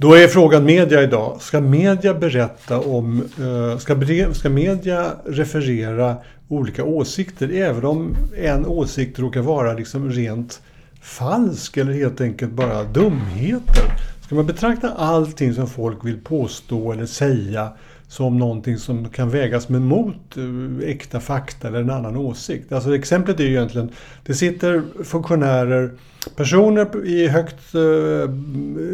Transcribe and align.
Då 0.00 0.14
är 0.14 0.28
frågan 0.28 0.64
media 0.64 1.02
idag. 1.02 1.36
Ska 1.40 1.60
media 1.60 2.14
berätta 2.14 2.80
om, 2.80 3.22
eh, 3.40 3.78
ska, 3.78 3.96
ska 4.32 4.48
media 4.48 5.12
referera 5.26 6.16
olika 6.48 6.84
åsikter 6.84 7.52
även 7.52 7.84
om 7.84 8.16
en 8.36 8.66
åsikt 8.66 9.18
råkar 9.18 9.40
vara 9.40 9.72
liksom 9.72 10.10
rent 10.10 10.60
falsk 11.02 11.76
eller 11.76 11.92
helt 11.92 12.20
enkelt 12.20 12.52
bara 12.52 12.84
dumheter? 12.84 13.84
Ska 14.26 14.34
man 14.34 14.46
betrakta 14.46 14.88
allting 14.88 15.54
som 15.54 15.66
folk 15.66 16.04
vill 16.04 16.20
påstå 16.20 16.92
eller 16.92 17.06
säga 17.06 17.72
som 18.08 18.38
någonting 18.38 18.78
som 18.78 19.08
kan 19.08 19.30
vägas 19.30 19.68
mot 19.68 20.36
eh, 20.36 20.88
äkta 20.88 21.20
fakta 21.20 21.68
eller 21.68 21.80
en 21.80 21.90
annan 21.90 22.16
åsikt. 22.16 22.72
Alltså 22.72 22.94
exemplet 22.94 23.40
är 23.40 23.44
ju 23.44 23.50
egentligen, 23.50 23.90
det 24.26 24.34
sitter 24.34 24.82
funktionärer, 25.04 25.90
personer 26.36 27.06
i, 27.06 27.28
högt, 27.28 27.74
eh, 27.74 27.80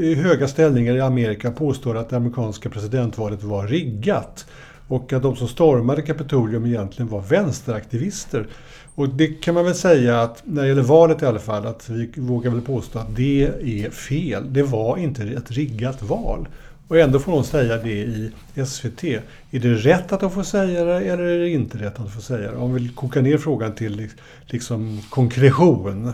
i 0.05 0.15
höga 0.15 0.49
ställningar 0.49 0.95
i 0.95 1.01
Amerika 1.01 1.51
påstår 1.51 1.97
att 1.97 2.09
det 2.09 2.17
amerikanska 2.17 2.71
presidentvalet 2.71 3.43
var 3.43 3.67
riggat. 3.67 4.47
Och 4.89 5.13
att 5.13 5.23
de 5.23 5.37
som 5.37 5.49
stormade 5.49 6.03
Kapitolium 6.03 6.67
egentligen 6.67 7.09
var 7.09 7.21
vänsteraktivister. 7.21 8.47
Och 8.95 9.09
det 9.09 9.27
kan 9.27 9.55
man 9.55 9.65
väl 9.65 9.75
säga 9.75 10.21
att, 10.21 10.43
när 10.45 10.63
det 10.63 10.69
gäller 10.69 10.83
valet 10.83 11.23
i 11.23 11.27
alla 11.27 11.39
fall, 11.39 11.67
att 11.67 11.89
vi 11.89 12.11
vågar 12.17 12.51
väl 12.51 12.61
påstå 12.61 12.99
att 12.99 13.17
det 13.17 13.51
är 13.63 13.91
fel. 13.91 14.53
Det 14.53 14.63
var 14.63 14.97
inte 14.97 15.23
ett 15.23 15.51
riggat 15.51 16.03
val. 16.03 16.49
Och 16.89 16.99
ändå 16.99 17.19
får 17.19 17.33
hon 17.33 17.45
säga 17.45 17.77
det 17.77 17.91
i 17.91 18.33
SVT. 18.67 19.05
Är 19.05 19.61
det 19.61 19.75
rätt 19.75 20.13
att 20.13 20.21
de 20.21 20.31
får 20.31 20.43
säga 20.43 20.85
det 20.85 21.01
eller 21.01 21.25
är 21.25 21.39
det 21.39 21.49
inte 21.49 21.79
rätt 21.79 21.87
att 21.87 21.97
de 21.97 22.11
får 22.11 22.21
säga 22.21 22.51
det? 22.51 22.57
Om 22.57 22.75
vi 22.75 22.89
kokar 22.89 23.23
ner 23.23 23.39
frågan 23.39 23.75
till 23.75 24.11
liksom 24.47 25.01
konkretion. 25.11 26.13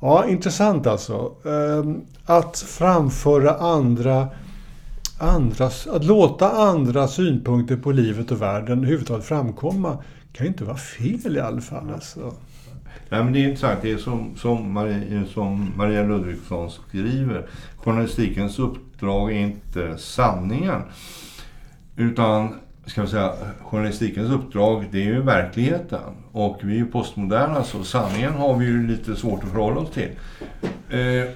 Ja, 0.00 0.28
intressant 0.28 0.86
alltså. 0.86 1.32
Ehm, 1.44 2.00
att 2.24 2.58
framföra 2.58 3.54
andra, 3.54 4.28
andra, 5.18 5.66
att 5.66 6.04
låta 6.04 6.50
andra 6.50 7.08
synpunkter 7.08 7.76
på 7.76 7.92
livet 7.92 8.30
och 8.30 8.42
världen 8.42 8.78
överhuvudtaget 8.78 9.24
framkomma 9.24 9.98
kan 10.32 10.46
ju 10.46 10.52
inte 10.52 10.64
vara 10.64 10.76
fel 10.76 11.36
i 11.36 11.40
alla 11.40 11.60
fall. 11.60 11.90
Alltså. 11.94 12.34
Nej, 13.12 13.24
men 13.24 13.32
det 13.32 13.38
är 13.38 13.48
intressant. 13.48 13.78
Det 13.82 13.92
är 13.92 13.98
som, 13.98 14.36
som, 14.36 14.72
Maria, 14.72 15.26
som 15.34 15.72
Maria 15.76 16.02
Ludvigsson 16.02 16.70
skriver. 16.70 17.46
Journalistikens 17.84 18.58
uppdrag 18.58 19.32
är 19.32 19.36
inte 19.36 19.98
sanningen. 19.98 20.82
Utan, 21.96 22.54
ska 22.86 23.02
vi 23.02 23.08
säga, 23.08 23.32
journalistikens 23.62 24.30
uppdrag 24.30 24.84
det 24.90 24.98
är 24.98 25.04
ju 25.04 25.22
verkligheten. 25.22 26.00
Och 26.32 26.60
vi 26.62 26.72
är 26.72 26.78
ju 26.78 26.86
postmoderna 26.86 27.64
så 27.64 27.84
sanningen 27.84 28.32
har 28.32 28.56
vi 28.56 28.66
ju 28.66 28.86
lite 28.86 29.16
svårt 29.16 29.44
att 29.44 29.50
förhålla 29.50 29.80
oss 29.80 29.90
till. 29.90 30.10
Eh, 30.90 31.30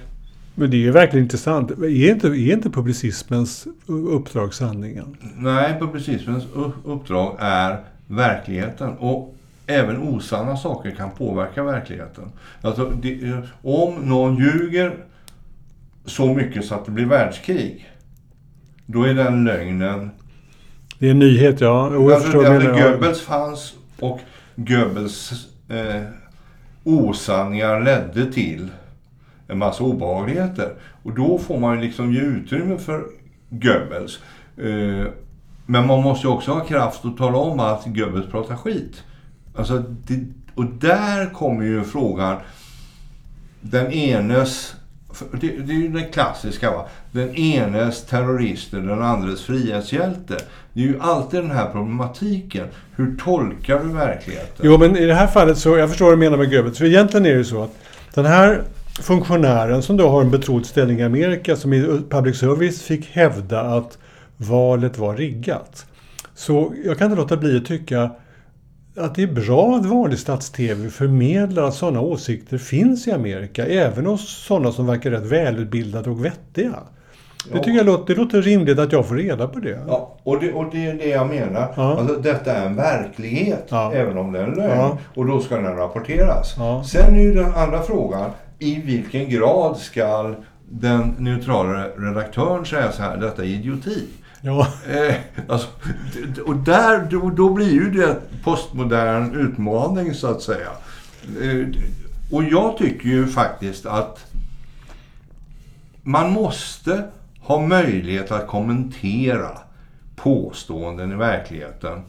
men 0.55 0.71
det 0.71 0.77
är 0.77 0.81
ju 0.81 0.91
verkligen 0.91 1.23
intressant. 1.23 1.71
Är 1.71 2.11
inte, 2.11 2.27
är 2.27 2.53
inte 2.53 2.69
publicismens 2.69 3.67
uppdrag 3.87 4.53
sanningen? 4.53 5.17
Nej, 5.37 5.79
publicismens 5.79 6.43
uppdrag 6.85 7.35
är 7.39 7.83
verkligheten. 8.07 8.89
Och 8.89 9.35
även 9.65 9.97
osanna 9.97 10.57
saker 10.57 10.91
kan 10.91 11.11
påverka 11.11 11.63
verkligheten. 11.63 12.31
Alltså, 12.61 12.89
det, 12.89 13.41
om 13.61 13.95
någon 13.95 14.37
ljuger 14.37 14.97
så 16.07 16.33
mycket 16.33 16.65
så 16.65 16.75
att 16.75 16.85
det 16.85 16.91
blir 16.91 17.05
världskrig, 17.05 17.89
då 18.85 19.03
är 19.03 19.13
den 19.13 19.43
lögnen... 19.43 20.11
Det 20.99 21.07
är 21.07 21.11
en 21.11 21.19
nyhet, 21.19 21.61
ja. 21.61 21.93
jag 21.93 22.11
alltså, 22.11 22.45
alltså, 22.45 22.71
Goebbels 22.71 23.21
fanns 23.21 23.73
och 23.99 24.19
Goebbels 24.55 25.47
eh, 25.69 26.03
osanningar 26.83 27.81
ledde 27.81 28.33
till 28.33 28.69
en 29.47 29.57
massa 29.57 29.83
obehagligheter. 29.83 30.73
Och 31.03 31.15
då 31.15 31.37
får 31.37 31.59
man 31.59 31.81
liksom 31.81 32.13
ge 32.13 32.19
utrymme 32.19 32.77
för 32.77 33.03
Goebbels. 33.49 34.19
Eh, 34.57 35.11
men 35.65 35.87
man 35.87 36.03
måste 36.03 36.27
ju 36.27 36.33
också 36.33 36.51
ha 36.51 36.59
kraft 36.59 37.05
att 37.05 37.17
tala 37.17 37.37
om 37.37 37.59
att 37.59 37.85
Goebbels 37.85 38.31
pratar 38.31 38.55
skit. 38.55 39.03
Alltså, 39.55 39.77
det, 39.77 40.25
och 40.55 40.65
där 40.65 41.33
kommer 41.33 41.65
ju 41.65 41.83
frågan, 41.83 42.37
den 43.61 43.91
enes, 43.91 44.75
det, 45.31 45.47
det 45.47 45.73
är 45.73 45.77
ju 45.77 45.87
det 45.87 46.03
klassiska 46.03 46.71
va, 46.71 46.87
den 47.11 47.35
enes 47.35 48.05
terrorister, 48.05 48.79
den 48.79 49.01
andres 49.01 49.41
frihetshjälte. 49.41 50.37
Det 50.73 50.79
är 50.79 50.85
ju 50.85 50.99
alltid 50.99 51.39
den 51.39 51.51
här 51.51 51.71
problematiken. 51.71 52.67
Hur 52.95 53.17
tolkar 53.17 53.79
du 53.83 53.89
verkligheten? 53.89 54.65
Jo, 54.65 54.77
men 54.77 54.97
i 54.97 55.05
det 55.05 55.13
här 55.13 55.27
fallet 55.27 55.57
så, 55.57 55.77
jag 55.77 55.89
förstår 55.89 56.05
vad 56.05 56.13
du 56.13 56.17
menar 56.17 56.37
med 56.37 56.51
Goebbels. 56.51 56.77
För 56.77 56.85
egentligen 56.85 57.25
är 57.25 57.29
det 57.29 57.37
ju 57.37 57.45
så 57.45 57.63
att 57.63 57.75
den 58.13 58.25
här 58.25 58.63
funktionären 59.01 59.81
som 59.81 59.97
då 59.97 60.09
har 60.09 60.21
en 60.21 60.31
betrodd 60.31 60.65
ställning 60.65 60.99
i 60.99 61.03
Amerika 61.03 61.55
som 61.55 61.73
i 61.73 62.01
public 62.09 62.37
service 62.37 62.83
fick 62.83 63.05
hävda 63.05 63.61
att 63.61 63.97
valet 64.37 64.97
var 64.97 65.15
riggat. 65.15 65.85
Så 66.35 66.73
jag 66.85 66.97
kan 66.97 67.11
inte 67.11 67.21
låta 67.21 67.37
bli 67.37 67.57
att 67.57 67.65
tycka 67.65 68.11
att 68.97 69.15
det 69.15 69.23
är 69.23 69.27
bra 69.27 69.75
att 69.75 69.85
vanlig 69.85 70.19
stats-TV 70.19 70.89
förmedlar 70.89 71.63
att 71.63 71.73
sådana 71.73 72.01
åsikter 72.01 72.57
finns 72.57 73.07
i 73.07 73.11
Amerika, 73.11 73.65
även 73.65 74.05
hos 74.05 74.45
sådana 74.45 74.71
som 74.71 74.87
verkar 74.87 75.11
rätt 75.11 75.25
välutbildade 75.25 76.09
och 76.09 76.25
vettiga. 76.25 76.75
Det 77.51 77.57
tycker 77.57 77.71
jag 77.71 77.85
låter, 77.85 78.15
det 78.15 78.21
låter 78.21 78.41
rimligt 78.41 78.79
att 78.79 78.91
jag 78.91 79.07
får 79.07 79.15
reda 79.15 79.47
på 79.47 79.59
det. 79.59 79.79
Ja, 79.87 80.17
och 80.23 80.39
det, 80.39 80.53
och 80.53 80.65
det 80.71 80.85
är 80.85 80.93
det 80.93 81.07
jag 81.07 81.27
menar. 81.27 81.73
Ja. 81.75 81.97
Alltså, 81.99 82.15
detta 82.15 82.53
är 82.53 82.65
en 82.65 82.75
verklighet, 82.75 83.65
ja. 83.69 83.93
även 83.93 84.17
om 84.17 84.31
det 84.31 84.39
är 84.39 84.47
lögn. 84.47 84.69
Ja. 84.69 84.97
Och 85.15 85.25
då 85.25 85.39
ska 85.39 85.55
den 85.55 85.75
rapporteras. 85.75 86.55
Sen 86.91 87.15
är 87.15 87.21
ju 87.21 87.33
den 87.33 87.53
andra 87.53 87.81
frågan, 87.81 88.31
i 88.59 88.81
vilken 88.81 89.29
grad 89.29 89.77
ska 89.77 90.35
den 90.69 91.15
neutrala 91.17 91.87
redaktören 91.97 92.65
säga 92.65 92.91
så 92.91 93.01
här, 93.01 93.17
detta 93.17 93.43
är 93.43 93.47
idioti? 93.47 94.07
Ja. 94.47 94.67
Eh, 94.89 95.15
alltså, 95.47 95.67
och 96.45 96.55
där, 96.55 97.07
då, 97.11 97.29
då, 97.29 97.49
blir 97.49 97.71
ju 97.71 97.91
det 97.91 98.17
postmodern 98.43 99.35
utmaning 99.35 100.13
så 100.13 100.27
att 100.27 100.41
säga. 100.41 100.69
Eh, 101.41 101.67
och 102.31 102.43
jag 102.43 102.77
tycker 102.77 103.09
ju 103.09 103.27
faktiskt 103.27 103.85
att 103.85 104.25
man 106.03 106.31
måste 106.31 107.03
ha 107.39 107.61
möjlighet 107.61 108.31
att 108.31 108.47
kommentera 108.47 109.57
påståenden 110.15 111.11
i 111.11 111.15
verkligheten 111.15 112.01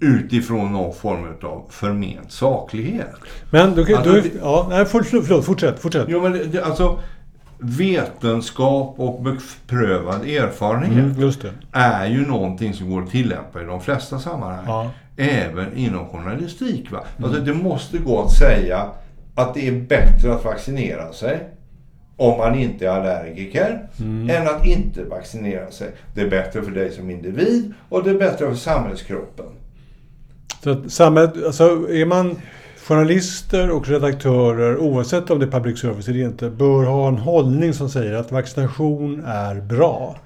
utifrån 0.00 0.72
någon 0.72 0.94
form 0.94 1.36
av 1.42 1.66
förment 1.70 2.32
saklighet. 2.32 3.16
Men 3.50 3.74
då, 3.74 3.80
alltså, 3.80 4.12
då, 4.12 4.20
ja, 4.42 4.66
nej, 4.70 4.84
förlåt, 4.84 5.44
fortsätt, 5.44 5.78
fortsätt. 5.78 6.06
Jo, 6.08 6.22
men 6.22 6.50
det, 6.50 6.62
alltså, 6.62 6.98
vetenskap 7.58 8.94
och 8.98 9.22
beprövad 9.22 10.24
erfarenhet 10.24 11.16
mm, 11.16 11.54
är 11.72 12.06
ju 12.06 12.26
någonting 12.26 12.74
som 12.74 12.90
går 12.90 13.02
att 13.02 13.10
tillämpa 13.10 13.62
i 13.62 13.64
de 13.64 13.80
flesta 13.80 14.18
sammanhang. 14.18 14.64
Ja. 14.66 14.90
Även 15.16 15.76
inom 15.76 16.08
journalistik. 16.08 16.90
Va? 16.90 17.04
Mm. 17.16 17.30
Alltså 17.30 17.44
det 17.44 17.54
måste 17.54 17.98
gå 17.98 18.22
att 18.22 18.32
säga 18.32 18.86
att 19.34 19.54
det 19.54 19.68
är 19.68 19.80
bättre 19.80 20.34
att 20.34 20.44
vaccinera 20.44 21.12
sig 21.12 21.48
om 22.16 22.38
man 22.38 22.58
inte 22.58 22.86
är 22.86 22.90
allergiker 22.90 23.88
mm. 24.00 24.30
än 24.30 24.48
att 24.48 24.66
inte 24.66 25.04
vaccinera 25.04 25.70
sig. 25.70 25.90
Det 26.14 26.20
är 26.20 26.30
bättre 26.30 26.62
för 26.62 26.70
dig 26.70 26.90
som 26.90 27.10
individ 27.10 27.72
och 27.88 28.04
det 28.04 28.10
är 28.10 28.18
bättre 28.18 28.48
för 28.48 28.54
samhällskroppen. 28.54 29.46
Så 30.62 30.70
att 30.70 30.92
samhället, 30.92 31.46
alltså 31.46 31.64
är 31.90 32.06
man 32.06 32.36
journalister 32.88 33.70
och 33.70 33.88
redaktörer, 33.88 34.78
oavsett 34.78 35.30
om 35.30 35.38
det 35.38 35.46
är 35.46 35.50
public 35.50 35.80
service 35.80 36.08
eller 36.08 36.24
inte, 36.24 36.50
bör 36.50 36.84
ha 36.84 37.08
en 37.08 37.16
hållning 37.16 37.74
som 37.74 37.88
säger 37.88 38.14
att 38.14 38.32
vaccination 38.32 39.24
är 39.26 39.60
bra. 39.60 40.16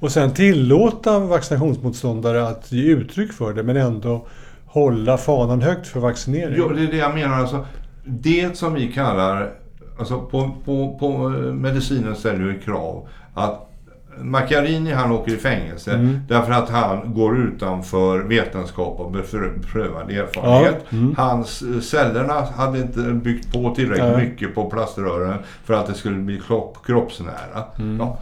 Och 0.00 0.12
sen 0.12 0.34
tillåta 0.34 1.18
vaccinationsmotståndare 1.18 2.48
att 2.48 2.72
ge 2.72 2.82
uttryck 2.82 3.32
för 3.32 3.52
det, 3.52 3.62
men 3.62 3.76
ändå 3.76 4.26
hålla 4.66 5.18
fanan 5.18 5.62
högt 5.62 5.86
för 5.86 6.00
vaccinering. 6.00 6.54
Jo, 6.58 6.68
det 6.68 6.82
är 6.82 6.86
det 6.86 6.96
jag 6.96 7.14
menar. 7.14 7.40
Alltså, 7.40 7.66
det 8.04 8.56
som 8.56 8.74
vi 8.74 8.92
kallar... 8.92 9.52
Alltså 9.98 10.20
på, 10.20 10.50
på, 10.64 10.98
på 10.98 11.06
eh, 11.06 11.52
medicinen 11.52 12.16
ställer 12.16 12.44
vi 12.44 12.58
krav 12.58 13.08
att 13.34 13.71
Macchiarini 14.20 14.92
han 14.92 15.12
åker 15.12 15.32
i 15.32 15.36
fängelse 15.36 15.94
mm. 15.94 16.20
därför 16.28 16.52
att 16.52 16.70
han 16.70 17.14
går 17.14 17.38
utanför 17.38 18.18
vetenskap 18.18 19.00
och 19.00 19.10
beprövad 19.10 20.10
erfarenhet. 20.10 20.84
Ja. 20.88 20.96
Mm. 20.96 21.14
Hans 21.18 21.62
eh, 21.62 21.80
cellerna 21.80 22.40
hade 22.56 22.78
inte 22.78 23.00
byggt 23.00 23.52
på 23.52 23.74
tillräckligt 23.74 24.08
ja. 24.08 24.18
mycket 24.18 24.54
på 24.54 24.70
plaströren 24.70 25.38
för 25.64 25.74
att 25.74 25.86
det 25.86 25.94
skulle 25.94 26.16
bli 26.16 26.40
kropp, 26.46 26.78
kroppsnära. 26.86 27.64
Mm. 27.78 28.00
Ja. 28.00 28.18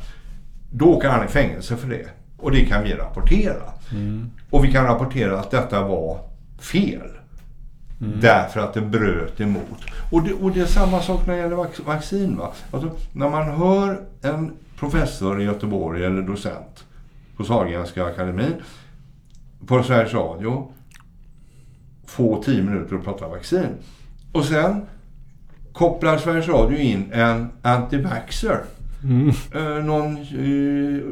Då 0.71 0.85
åker 0.85 1.09
han 1.09 1.25
i 1.25 1.29
fängelse 1.29 1.77
för 1.77 1.89
det. 1.89 2.07
Och 2.39 2.51
det 2.51 2.65
kan 2.65 2.83
vi 2.83 2.95
rapportera. 2.95 3.63
Mm. 3.93 4.31
Och 4.51 4.65
vi 4.65 4.73
kan 4.73 4.85
rapportera 4.85 5.41
att 5.41 5.51
detta 5.51 5.83
var 5.83 6.19
fel. 6.61 7.09
Mm. 8.01 8.21
Därför 8.21 8.61
att 8.61 8.75
det 8.75 8.81
bröt 8.81 9.41
emot. 9.41 9.81
Och 10.11 10.23
det, 10.23 10.33
och 10.33 10.51
det 10.51 10.61
är 10.61 10.67
samma 10.67 11.01
sak 11.01 11.27
när 11.27 11.35
det 11.35 11.41
gäller 11.41 11.85
vaccin. 11.85 12.37
Va? 12.37 12.53
Alltså, 12.71 12.91
när 13.13 13.29
man 13.29 13.51
hör 13.51 14.01
en 14.23 14.53
professor 14.81 15.41
i 15.41 15.45
Göteborg 15.45 16.05
eller 16.05 16.23
docent 16.23 16.85
på 17.37 17.45
Sahlgrenska 17.45 18.05
akademin 18.05 18.55
på 19.67 19.83
Sveriges 19.83 20.15
Radio 20.15 20.73
få 22.07 22.43
tio 22.43 22.63
minuter 22.63 22.97
att 22.97 23.05
prata 23.05 23.29
vaccin. 23.29 23.67
Och 24.33 24.45
sen 24.45 24.83
kopplar 25.73 26.19
Sveriges 26.19 26.49
Radio 26.49 26.79
in 26.79 27.13
en 27.13 27.49
antivaxxer 27.63 28.61
Mm. 29.05 29.29
eh, 29.55 29.85
någon 29.85 30.17
eh, 30.17 31.03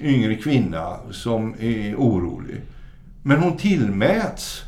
yngre 0.00 0.34
kvinna 0.34 0.96
som 1.10 1.54
är 1.60 1.94
orolig. 1.96 2.60
Men 3.22 3.38
hon 3.38 3.56
tillmäts 3.56 4.64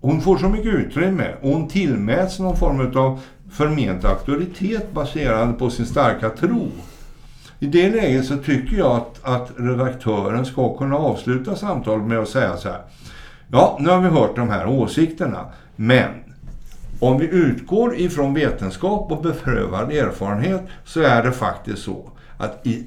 hon 0.00 0.20
får 0.20 0.38
så 0.38 0.48
mycket 0.48 0.74
utrymme 0.74 1.34
och 1.42 1.50
hon 1.50 1.68
tillmäts 1.68 2.38
någon 2.38 2.56
form 2.56 2.96
av 2.96 3.20
förment 3.50 4.04
auktoritet 4.04 4.92
baserad 4.92 5.58
på 5.58 5.70
sin 5.70 5.86
starka 5.86 6.30
tro. 6.30 6.68
I 7.60 7.66
det 7.66 7.90
läget 7.90 8.26
så 8.26 8.36
tycker 8.36 8.76
jag 8.76 8.96
att, 8.96 9.20
att 9.22 9.50
redaktören 9.56 10.46
ska 10.46 10.78
kunna 10.78 10.96
avsluta 10.96 11.56
samtalet 11.56 12.04
med 12.04 12.18
att 12.18 12.28
säga 12.28 12.56
så 12.56 12.68
här. 12.68 12.82
Ja, 13.50 13.76
nu 13.80 13.90
har 13.90 14.00
vi 14.00 14.08
hört 14.08 14.36
de 14.36 14.48
här 14.48 14.66
åsikterna, 14.66 15.46
men 15.76 16.10
om 17.00 17.18
vi 17.18 17.26
utgår 17.26 17.96
ifrån 17.96 18.34
vetenskap 18.34 19.12
och 19.12 19.22
beprövad 19.22 19.92
erfarenhet 19.92 20.62
så 20.84 21.00
är 21.00 21.22
det 21.22 21.32
faktiskt 21.32 21.82
så 21.82 22.10
att 22.38 22.66
i 22.66 22.86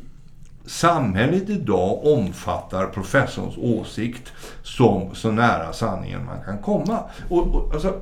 samhället 0.66 1.50
idag 1.50 2.06
omfattar 2.06 2.86
professorns 2.86 3.58
åsikt 3.58 4.31
som 4.63 5.16
så 5.16 5.31
nära 5.31 5.74
sanningen 5.74 6.25
man 6.25 6.44
kan 6.46 6.58
komma. 6.58 7.00
Och, 7.30 7.48
och, 7.48 7.74
alltså, 7.74 8.02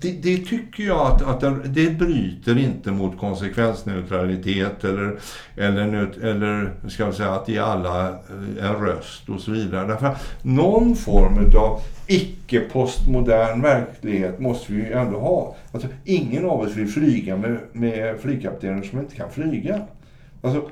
det, 0.00 0.12
det, 0.12 0.36
tycker 0.36 0.84
jag 0.84 1.00
att, 1.00 1.22
att 1.22 1.40
det, 1.40 1.68
det 1.68 1.90
bryter 1.90 2.58
inte 2.58 2.90
mot 2.90 3.18
konsekvensneutralitet 3.18 4.84
eller, 4.84 5.18
eller, 5.56 6.24
eller 6.24 6.88
ska 6.88 7.04
jag 7.04 7.14
säga, 7.14 7.30
att 7.30 7.48
ge 7.48 7.58
alla 7.58 8.08
eh, 8.08 8.66
en 8.66 8.74
röst 8.74 9.28
och 9.28 9.40
så 9.40 9.50
vidare. 9.50 9.86
Därför 9.86 10.16
någon 10.42 10.96
form 10.96 11.52
av 11.56 11.80
icke-postmodern 12.06 13.62
verklighet 13.62 14.40
måste 14.40 14.72
vi 14.72 14.78
ju 14.78 14.92
ändå 14.92 15.18
ha. 15.18 15.56
Alltså, 15.72 15.88
ingen 16.04 16.44
av 16.44 16.60
oss 16.60 16.76
vill 16.76 16.88
flyga 16.88 17.36
med, 17.36 17.58
med 17.72 18.20
flygkaptener 18.20 18.82
som 18.82 18.98
inte 18.98 19.16
kan 19.16 19.30
flyga. 19.30 19.80
Alltså, 20.42 20.70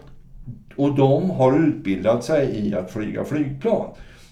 och 0.76 0.94
de 0.94 1.30
har 1.30 1.58
utbildat 1.58 2.24
sig 2.24 2.68
i 2.68 2.74
att 2.74 2.90
flyga 2.90 3.24
flygplan. 3.24 3.86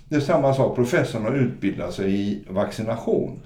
Det 0.09 0.17
är 0.17 0.21
samma 0.21 0.55
sak, 0.55 0.75
professorn 0.77 1.23
har 1.23 1.35
utbildat 1.35 1.95
sig 1.95 2.15
i 2.15 2.45
vaccination. 2.49 3.41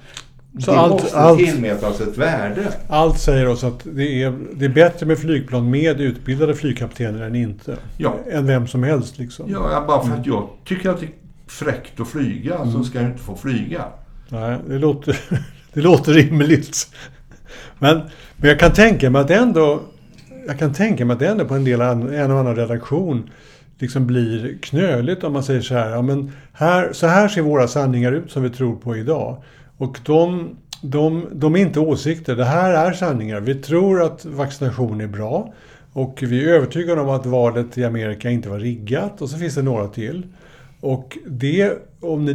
Så 0.58 0.70
det 0.70 0.79
allt, 0.79 0.93
måste 0.93 1.19
allt, 1.19 1.38
tillmätas 1.38 2.00
ett 2.00 2.19
värde. 2.19 2.73
Allt 2.88 3.19
säger 3.19 3.49
oss 3.49 3.64
att 3.64 3.81
det 3.85 4.23
är, 4.23 4.38
det 4.53 4.64
är 4.64 4.69
bättre 4.69 5.06
med 5.06 5.19
flygplan 5.19 5.70
med 5.70 6.00
utbildade 6.00 6.55
flygkaptener 6.55 7.23
än 7.23 7.35
inte. 7.35 7.76
Ja. 7.97 8.14
Än 8.31 8.47
vem 8.47 8.67
som 8.67 8.82
helst 8.82 9.19
liksom. 9.19 9.50
Ja, 9.50 9.85
bara 9.87 10.05
för 10.05 10.14
att 10.14 10.26
jag 10.26 10.49
tycker 10.64 10.91
att 10.91 11.00
det 11.00 11.06
är 11.06 11.12
fräckt 11.47 12.00
att 12.00 12.08
flyga 12.08 12.55
mm. 12.55 12.73
så 12.73 12.85
ska 12.85 13.00
jag 13.00 13.11
inte 13.11 13.23
få 13.23 13.37
flyga. 13.37 13.85
Nej, 14.29 14.58
det 14.69 14.79
låter, 14.79 15.20
det 15.73 15.81
låter 15.81 16.12
rimligt. 16.12 16.88
Men, 17.79 18.00
men 18.37 18.50
jag 18.50 18.58
kan 18.58 18.73
tänka 18.73 19.11
mig 19.11 19.20
att 19.20 19.31
ändå 19.31 19.82
jag 20.47 20.58
kan 20.58 20.73
tänka 20.73 21.05
mig 21.05 21.14
att 21.14 21.20
det 21.20 21.29
ändå 21.29 21.44
på 21.44 21.55
en 21.55 21.64
del 21.64 21.81
en 21.81 22.31
och 22.31 22.38
annan 22.38 22.56
redaktion 22.56 23.31
liksom 23.79 24.06
blir 24.06 24.58
knöligt 24.62 25.25
om 25.25 25.32
man 25.32 25.43
säger 25.43 25.61
så 25.61 25.75
här, 25.75 25.91
ja 25.91 26.03
men 26.03 26.32
här, 26.53 26.93
så 26.93 27.06
här 27.06 27.29
ser 27.29 27.43
våra 27.43 27.69
sanningar 27.69 28.12
ut 28.12 28.31
som 28.31 28.43
vi 28.43 28.50
tror 28.50 28.76
på 28.76 28.97
idag. 28.97 29.43
Och 29.76 29.99
de, 30.05 30.56
de, 30.82 31.26
de 31.32 31.56
är 31.56 31.61
inte 31.61 31.81
åsikter, 31.81 32.37
det 32.37 32.44
här 32.44 32.88
är 32.88 32.93
sanningar. 32.93 33.40
Vi 33.40 33.55
tror 33.55 34.02
att 34.02 34.25
vaccination 34.25 35.00
är 35.00 35.06
bra 35.06 35.52
och 35.93 36.23
vi 36.23 36.44
är 36.44 36.49
övertygade 36.49 37.00
om 37.00 37.08
att 37.08 37.26
valet 37.26 37.78
i 37.78 37.84
Amerika 37.84 38.31
inte 38.31 38.49
var 38.49 38.58
riggat 38.58 39.23
och 39.23 39.31
så 39.31 39.38
finns 39.38 39.55
det 39.55 39.62
några 39.62 39.88
till. 39.88 40.26
Och 40.87 41.19
det, 41.27 41.73
om 42.00 42.25
ni, 42.25 42.35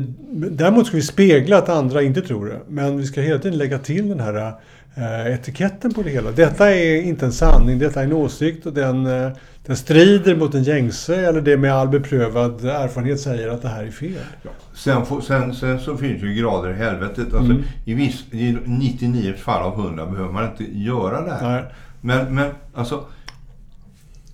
däremot 0.51 0.88
ska 0.88 0.98
vi 0.98 1.03
spegla 1.03 1.57
att 1.57 1.69
andra 1.69 2.01
inte 2.01 2.21
tror 2.21 2.45
det. 2.45 2.59
Men 2.68 2.98
vi 2.98 3.06
ska 3.06 3.21
hela 3.21 3.39
tiden 3.39 3.57
lägga 3.57 3.80
till 3.80 4.09
den 4.09 4.19
här 4.19 4.53
eh, 4.95 5.33
etiketten 5.33 5.94
på 5.94 6.01
det 6.01 6.09
hela. 6.09 6.31
Detta 6.31 6.75
är 6.75 7.01
inte 7.01 7.25
en 7.25 7.31
sanning, 7.31 7.80
detta 7.80 8.01
är 8.01 8.06
en 8.06 8.13
åsikt 8.13 8.65
och 8.65 8.74
den, 8.74 9.06
eh, 9.06 9.31
den 9.65 9.77
strider 9.77 10.36
mot 10.36 10.56
en 10.56 10.63
gängse 10.63 11.15
eller 11.15 11.42
det 11.42 11.57
med 11.57 11.74
all 11.74 11.89
beprövad 11.89 12.65
erfarenhet 12.65 13.19
säger 13.19 13.50
att 13.50 13.62
det 13.62 13.68
här 13.68 13.83
är 13.83 13.92
fel. 13.92 14.12
Ja. 14.44 14.50
Sen, 14.74 15.06
får, 15.06 15.21
sen, 15.21 15.56
sen, 15.56 15.80
så 15.80 15.97
finns 15.97 16.24
ju 16.24 16.33
grader 16.33 16.69
i 16.69 16.74
helvetet. 16.74 17.33
Alltså, 17.33 17.51
mm. 17.51 17.63
i, 17.86 17.94
viss, 17.94 18.25
I 18.31 18.57
99 18.65 19.33
fall 19.33 19.63
av 19.63 19.80
100 19.80 20.06
behöver 20.06 20.33
man 20.33 20.45
inte 20.51 20.77
göra 20.77 21.21
det 21.21 21.33
här. 21.33 21.62
Nej. 21.62 21.71
Men, 22.01 22.36
men 22.36 22.51
alltså 22.74 23.06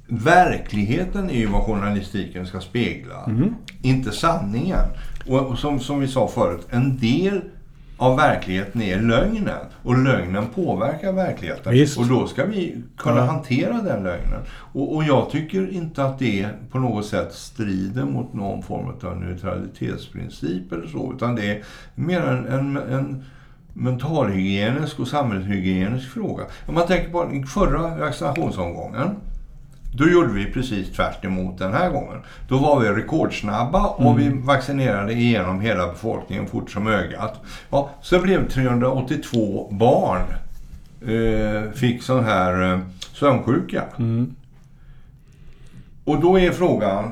Verkligheten 0.07 1.29
är 1.29 1.37
ju 1.37 1.47
vad 1.47 1.61
journalistiken 1.61 2.47
ska 2.47 2.59
spegla, 2.59 3.23
mm. 3.23 3.55
inte 3.81 4.11
sanningen. 4.11 4.85
Och 5.27 5.57
som, 5.57 5.79
som 5.79 5.99
vi 5.99 6.07
sa 6.07 6.27
förut, 6.27 6.67
en 6.69 6.97
del 6.97 7.41
av 7.97 8.17
verkligheten 8.17 8.81
är 8.81 9.01
lögnen. 9.01 9.65
Och 9.83 9.97
lögnen 9.97 10.45
påverkar 10.55 11.11
verkligheten. 11.11 11.73
Visst. 11.73 11.97
Och 11.97 12.05
då 12.05 12.27
ska 12.27 12.45
vi 12.45 12.83
kunna 12.97 13.17
ja. 13.17 13.23
hantera 13.23 13.73
den 13.73 14.03
lögnen. 14.03 14.41
Och, 14.49 14.95
och, 14.95 15.03
jag 15.03 15.29
tycker 15.29 15.73
inte 15.73 16.03
att 16.03 16.19
det 16.19 16.49
på 16.71 16.79
något 16.79 17.05
sätt 17.05 17.33
strider 17.33 18.03
mot 18.03 18.33
någon 18.33 18.63
form 18.63 18.93
av 19.03 19.17
neutralitetsprincip 19.17 20.71
eller 20.71 20.87
så. 20.87 21.13
Utan 21.13 21.35
det 21.35 21.51
är 21.51 21.63
mer 21.95 22.21
en, 22.21 22.45
en, 22.45 22.77
en 22.77 23.23
mentalhygienisk 23.73 24.99
och 24.99 25.07
samhällshygienisk 25.07 26.09
fråga. 26.09 26.43
Om 26.65 26.73
man 26.73 26.87
tänker 26.87 27.11
på 27.11 27.43
förra 27.47 27.97
vaccinationsomgången 27.97 29.15
då 29.97 30.09
gjorde 30.09 30.33
vi 30.33 30.45
precis 30.45 30.91
tvärt 30.91 31.21
den 31.57 31.73
här 31.73 31.89
gången. 31.89 32.21
Då 32.47 32.57
var 32.57 32.79
vi 32.79 32.89
rekordsnabba 32.89 33.87
och 33.87 34.11
mm. 34.11 34.17
vi 34.17 34.41
vaccinerade 34.41 35.13
igenom 35.13 35.61
hela 35.61 35.87
befolkningen 35.87 36.47
fort 36.47 36.71
som 36.71 36.87
ögat. 36.87 37.41
Ja, 37.69 37.89
så 38.01 38.19
blev 38.19 38.49
382 38.49 39.67
barn 39.71 40.21
eh, 41.01 41.71
fick 41.71 42.03
sån 42.03 42.23
här 42.23 42.73
eh, 42.73 42.79
sömnsjuka. 43.13 43.83
Mm. 43.97 44.35
Och 46.03 46.21
då 46.21 46.39
är 46.39 46.51
frågan, 46.51 47.11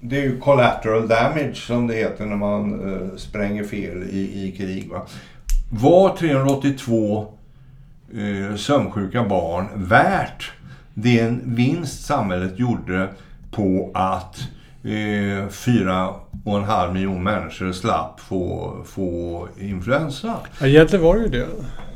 det 0.00 0.16
är 0.16 0.22
ju 0.22 0.40
collateral 0.40 1.08
damage 1.08 1.56
som 1.56 1.86
det 1.86 1.94
heter 1.94 2.26
när 2.26 2.36
man 2.36 2.92
eh, 2.92 3.16
spränger 3.16 3.64
fel 3.64 4.02
i, 4.02 4.48
i 4.48 4.52
krig. 4.56 4.90
Va? 4.90 5.06
Var 5.70 6.16
382 6.16 7.26
eh, 8.14 8.56
sömnsjuka 8.56 9.24
barn 9.24 9.66
värt 9.74 10.52
den 10.94 11.42
vinst 11.44 12.04
samhället 12.04 12.58
gjorde 12.58 13.08
på 13.50 13.90
att 13.94 14.48
eh, 14.82 15.48
fyra 15.48 16.08
och 16.44 16.58
en 16.58 16.64
halv 16.64 16.92
miljon 16.92 17.22
människor 17.22 17.72
slapp 17.72 18.20
få, 18.20 18.72
få 18.84 19.48
influensa. 19.60 20.34
Ja, 20.60 20.66
egentligen 20.66 21.04
var 21.04 21.16
det 21.16 21.22
ju 21.22 21.28
det. 21.28 21.46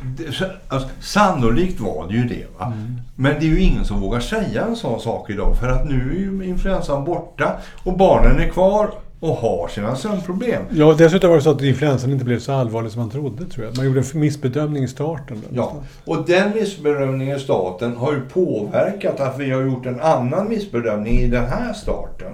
det 0.02 0.50
alltså, 0.68 0.88
sannolikt 1.00 1.80
var 1.80 2.06
det 2.08 2.14
ju 2.14 2.24
det. 2.24 2.46
Va? 2.58 2.66
Mm. 2.66 3.00
Men 3.16 3.34
det 3.40 3.46
är 3.46 3.50
ju 3.50 3.60
ingen 3.60 3.84
som 3.84 4.00
vågar 4.00 4.20
säga 4.20 4.64
en 4.64 4.76
sån 4.76 5.00
sak 5.00 5.30
idag 5.30 5.56
för 5.60 5.68
att 5.68 5.88
nu 5.88 6.10
är 6.10 6.18
ju 6.18 6.44
influensan 6.44 7.04
borta 7.04 7.56
och 7.84 7.96
barnen 7.96 8.40
är 8.40 8.48
kvar 8.48 8.90
och 9.20 9.36
har 9.36 9.68
sina 9.68 9.96
sömnproblem. 9.96 10.62
Ja, 10.70 10.94
dessutom 10.98 11.30
var 11.30 11.36
det 11.36 11.42
så 11.42 11.50
att 11.50 11.62
influensan 11.62 12.12
inte 12.12 12.24
blev 12.24 12.38
så 12.38 12.52
allvarlig 12.52 12.92
som 12.92 13.00
man 13.00 13.10
trodde, 13.10 13.44
tror 13.44 13.66
jag. 13.66 13.76
Man 13.76 13.86
gjorde 13.86 14.02
en 14.14 14.20
missbedömning 14.20 14.84
i 14.84 14.88
starten. 14.88 15.42
Ja, 15.52 15.82
och 16.04 16.26
den 16.26 16.54
missbedömningen 16.54 17.36
i 17.36 17.40
starten 17.40 17.96
har 17.96 18.12
ju 18.12 18.20
påverkat 18.20 19.20
att 19.20 19.38
vi 19.38 19.50
har 19.50 19.62
gjort 19.62 19.86
en 19.86 20.00
annan 20.00 20.48
missbedömning 20.48 21.18
i 21.18 21.26
den 21.26 21.44
här 21.44 21.72
starten. 21.72 22.32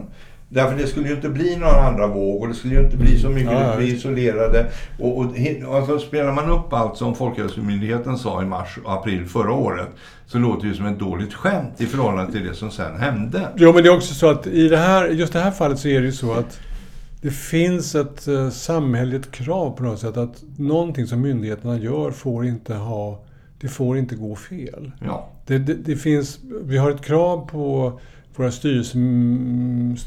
Därför 0.49 0.77
det 0.77 0.87
skulle 0.87 1.09
ju 1.09 1.15
inte 1.15 1.29
bli 1.29 1.57
några 1.57 1.81
andra 1.81 2.07
våg 2.07 2.43
och 2.43 2.49
det 2.49 2.55
skulle 2.55 2.75
ju 2.75 2.85
inte 2.85 2.97
bli 2.97 3.19
så 3.19 3.29
mycket 3.29 3.53
ja, 3.53 3.75
vi 3.79 3.93
isolerade. 3.93 4.67
Och, 5.01 5.19
och, 5.19 5.27
alltså, 5.77 5.99
spelar 5.99 6.33
man 6.33 6.51
upp 6.51 6.73
allt 6.73 6.97
som 6.97 7.15
Folkhälsomyndigheten 7.15 8.19
sa 8.19 8.43
i 8.43 8.45
mars 8.45 8.79
och 8.85 8.93
april 8.93 9.27
förra 9.27 9.53
året 9.53 9.89
så 10.27 10.39
låter 10.39 10.63
det 10.63 10.69
ju 10.69 10.75
som 10.75 10.87
ett 10.87 10.99
dåligt 10.99 11.35
skämt 11.35 11.81
i 11.81 11.87
förhållande 11.87 12.33
till 12.33 12.47
det 12.47 12.55
som 12.55 12.71
sen 12.71 12.97
hände. 12.97 13.49
Jo, 13.57 13.73
men 13.73 13.83
det 13.83 13.89
är 13.89 13.97
också 13.97 14.15
så 14.15 14.31
att 14.31 14.47
i 14.47 14.69
det 14.69 14.77
här, 14.77 15.09
just 15.09 15.33
det 15.33 15.41
här 15.41 15.51
fallet 15.51 15.79
så 15.79 15.89
är 15.89 16.01
det 16.01 16.07
ju 16.07 16.13
så 16.13 16.33
att 16.33 16.61
det 17.25 17.31
finns 17.31 17.95
ett 17.95 18.29
uh, 18.29 18.51
samhälleligt 18.51 19.31
krav 19.31 19.71
på 19.71 19.83
något 19.83 20.01
sätt 20.01 20.17
att 20.17 20.45
någonting 20.57 21.07
som 21.07 21.21
myndigheterna 21.21 21.79
gör 21.79 22.11
får 22.11 22.47
inte 22.47 22.75
ha... 22.75 23.25
Det 23.61 23.69
får 23.69 23.99
inte 23.99 24.17
gå 24.17 24.37
fel. 24.37 24.93
Ja. 25.05 25.29
Det, 25.47 25.59
det, 25.59 25.75
det 25.75 25.97
finns, 25.97 26.39
vi 26.65 26.79
har 26.79 26.91
ett 26.91 27.05
krav 27.05 27.49
på 27.49 28.01
våra 28.37 28.51
styrelse, 28.51 28.99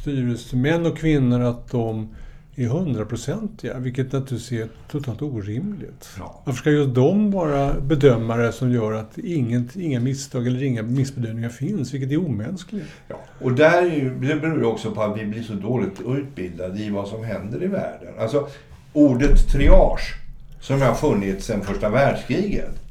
styrelsemän 0.02 0.86
och 0.86 0.98
kvinnor 0.98 1.42
att 1.42 1.72
de 1.72 2.16
är 2.60 2.68
hundraprocentiga, 2.68 3.80
vilket 3.80 4.12
naturligtvis 4.12 4.52
är 4.52 4.68
totalt 4.92 5.22
orimligt. 5.22 6.10
Ja. 6.20 6.42
Varför 6.46 6.60
ska 6.60 6.72
just 6.72 6.96
de 6.96 7.32
vara 7.32 7.80
bedömare 7.80 8.52
som 8.52 8.72
gör 8.72 8.94
att 8.94 9.18
inget, 9.18 9.76
inga 9.76 10.00
misstag 10.00 10.48
eller 10.48 10.64
inga 10.64 10.84
missbedömningar 10.84 11.50
finns, 11.50 11.94
vilket 11.94 12.12
är 12.12 12.18
omänskligt? 12.18 12.88
Ja. 13.08 13.16
Och 13.42 13.52
där 13.52 13.82
är 13.82 13.96
ju, 13.96 14.20
det 14.20 14.36
beror 14.36 14.60
ju 14.60 14.66
också 14.66 14.92
på 14.92 15.02
att 15.02 15.20
vi 15.20 15.26
blir 15.26 15.44
så 15.44 15.54
dåligt 15.54 16.02
utbildade 16.08 16.80
i 16.80 16.90
vad 16.90 17.08
som 17.08 17.24
händer 17.24 17.64
i 17.64 17.68
världen. 17.68 18.14
Alltså, 18.20 18.48
ordet 18.94 19.48
triage, 19.48 20.16
som 20.62 20.82
har 20.82 20.94
funnits 20.94 21.46
sedan 21.46 21.62
första 21.62 21.90
världskriget, 21.90 22.82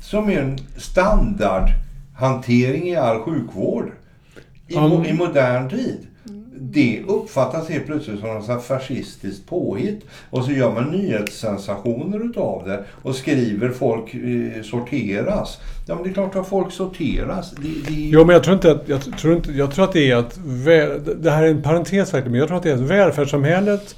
som 0.00 0.28
är 0.28 0.40
en 0.40 0.58
standardhantering 0.76 2.88
i 2.88 2.96
all 2.96 3.20
sjukvård 3.20 3.92
i, 4.66 4.74
i 5.08 5.12
modern 5.12 5.70
tid 5.70 6.07
det 6.60 7.02
uppfattas 7.06 7.68
helt 7.68 7.86
plötsligt 7.86 8.20
som 8.20 8.28
något 8.28 8.64
fascistiskt 8.64 9.46
påhitt. 9.46 10.00
Och 10.30 10.44
så 10.44 10.52
gör 10.52 10.72
man 10.72 10.84
nyhetssensationer 10.90 12.30
utav 12.30 12.62
det 12.66 12.84
och 13.02 13.14
skriver 13.14 13.70
folk 13.70 14.14
eh, 14.14 14.62
sorteras. 14.62 15.58
Ja, 15.86 15.94
men 15.94 16.04
det 16.04 16.10
är 16.10 16.14
klart 16.14 16.36
att 16.36 16.48
folk 16.48 16.72
sorteras. 16.72 17.50
Det, 17.50 17.68
det... 17.88 17.94
Jo, 17.94 18.24
men 18.24 18.34
jag 18.34 18.42
tror 18.44 18.54
inte 18.54 18.70
att... 18.70 18.88
Jag 18.88 19.18
tror, 19.18 19.36
inte, 19.36 19.52
jag 19.52 19.74
tror 19.74 19.84
att 19.84 19.92
det 19.92 20.10
är 20.10 20.16
att... 20.16 20.38
Det 21.22 21.30
här 21.30 21.42
är 21.42 21.48
en 21.48 21.62
parentes 21.62 22.14
verkligen, 22.14 22.32
men 22.32 22.38
jag 22.38 22.48
tror 22.48 22.56
att 22.56 22.62
det 22.62 22.70
är 22.70 22.74
att 22.74 22.80
välfärdssamhället 22.80 23.96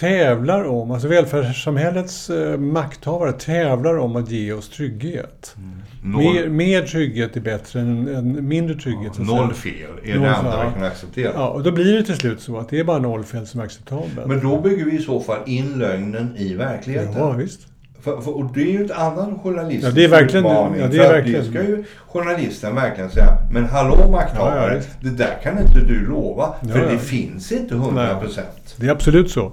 tävlar 0.00 0.64
om, 0.64 0.90
alltså 0.90 1.08
välfärdssamhällets 1.08 2.30
eh, 2.30 2.58
makthavare 2.58 3.32
tävlar 3.32 3.98
om 3.98 4.16
att 4.16 4.30
ge 4.30 4.52
oss 4.52 4.68
trygghet. 4.68 5.56
Mm. 6.02 6.16
Mer, 6.18 6.48
mer, 6.48 6.82
trygghet 6.82 7.36
är 7.36 7.40
bättre 7.40 7.80
än, 7.80 8.08
än 8.08 8.48
mindre 8.48 8.74
trygghet. 8.74 9.12
Ja, 9.18 9.24
noll 9.24 9.54
fel 9.54 9.90
är 10.04 10.14
noll, 10.14 10.22
det 10.22 10.28
enda 10.28 10.64
vi 10.66 10.74
kan 10.74 10.84
acceptera. 10.84 11.32
Ja, 11.34 11.48
och 11.48 11.62
då 11.62 11.72
blir 11.72 11.92
det 11.94 12.02
till 12.02 12.16
slut 12.16 12.40
så 12.40 12.58
att 12.58 12.68
det 12.68 12.80
är 12.80 12.84
bara 12.84 12.98
noll 12.98 13.24
fel 13.24 13.46
som 13.46 13.60
är 13.60 13.64
acceptabelt. 13.64 14.26
Men 14.26 14.40
då 14.40 14.60
bygger 14.60 14.84
vi 14.84 14.92
i 14.92 15.02
så 15.02 15.20
fall 15.20 15.38
in 15.46 15.78
lögnen 15.78 16.36
i 16.36 16.54
verkligheten. 16.54 17.14
Ja, 17.16 17.30
visst. 17.30 17.60
För, 18.02 18.20
för, 18.20 18.36
och 18.36 18.52
det 18.54 18.62
är 18.62 18.72
ju 18.72 18.84
ett 18.84 18.90
annan 18.90 19.38
journalistisk 19.38 19.88
ja, 19.88 19.94
det 19.94 20.04
är 20.04 20.08
verkligen, 20.08 20.46
utmaning. 20.46 20.80
Ja, 20.80 20.86
det, 20.86 20.98
är 20.98 21.12
verkligen. 21.12 21.44
ska 21.44 21.62
ju 21.62 21.84
journalisten 22.06 22.74
verkligen 22.74 23.10
säga. 23.10 23.38
Men 23.52 23.64
hallå 23.64 24.10
makthavare, 24.10 24.74
ja, 24.74 24.82
ja, 25.00 25.10
det 25.10 25.16
där 25.16 25.38
kan 25.42 25.58
inte 25.58 25.80
du 25.80 26.06
lova. 26.06 26.54
För 26.72 26.90
det 26.90 26.98
finns 26.98 27.52
inte 27.52 27.74
100%. 27.74 28.20
procent. 28.20 28.74
Det 28.76 28.86
är 28.86 28.90
absolut 28.90 29.30
så. 29.30 29.52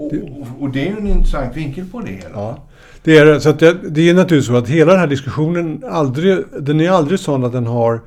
Och, 0.00 0.62
och, 0.62 0.70
det 0.70 0.80
är 0.80 0.86
ju 0.86 0.98
en 0.98 1.06
intressant 1.06 1.56
vinkel 1.56 1.84
på 1.86 2.00
det 2.00 2.10
hela. 2.10 2.34
Ja. 2.34 2.66
Det 3.02 3.18
är, 3.18 3.38
så 3.38 3.52
det, 3.52 3.76
det 3.90 4.10
är 4.10 4.14
naturligtvis 4.14 4.46
så 4.46 4.56
att 4.56 4.68
hela 4.68 4.92
den 4.92 5.00
här 5.00 5.06
diskussionen 5.06 5.84
aldrig, 5.90 6.38
den 6.60 6.80
är 6.80 6.90
aldrig 6.90 7.20
sån 7.20 7.44
att 7.44 7.52
den 7.52 7.66
har 7.66 8.00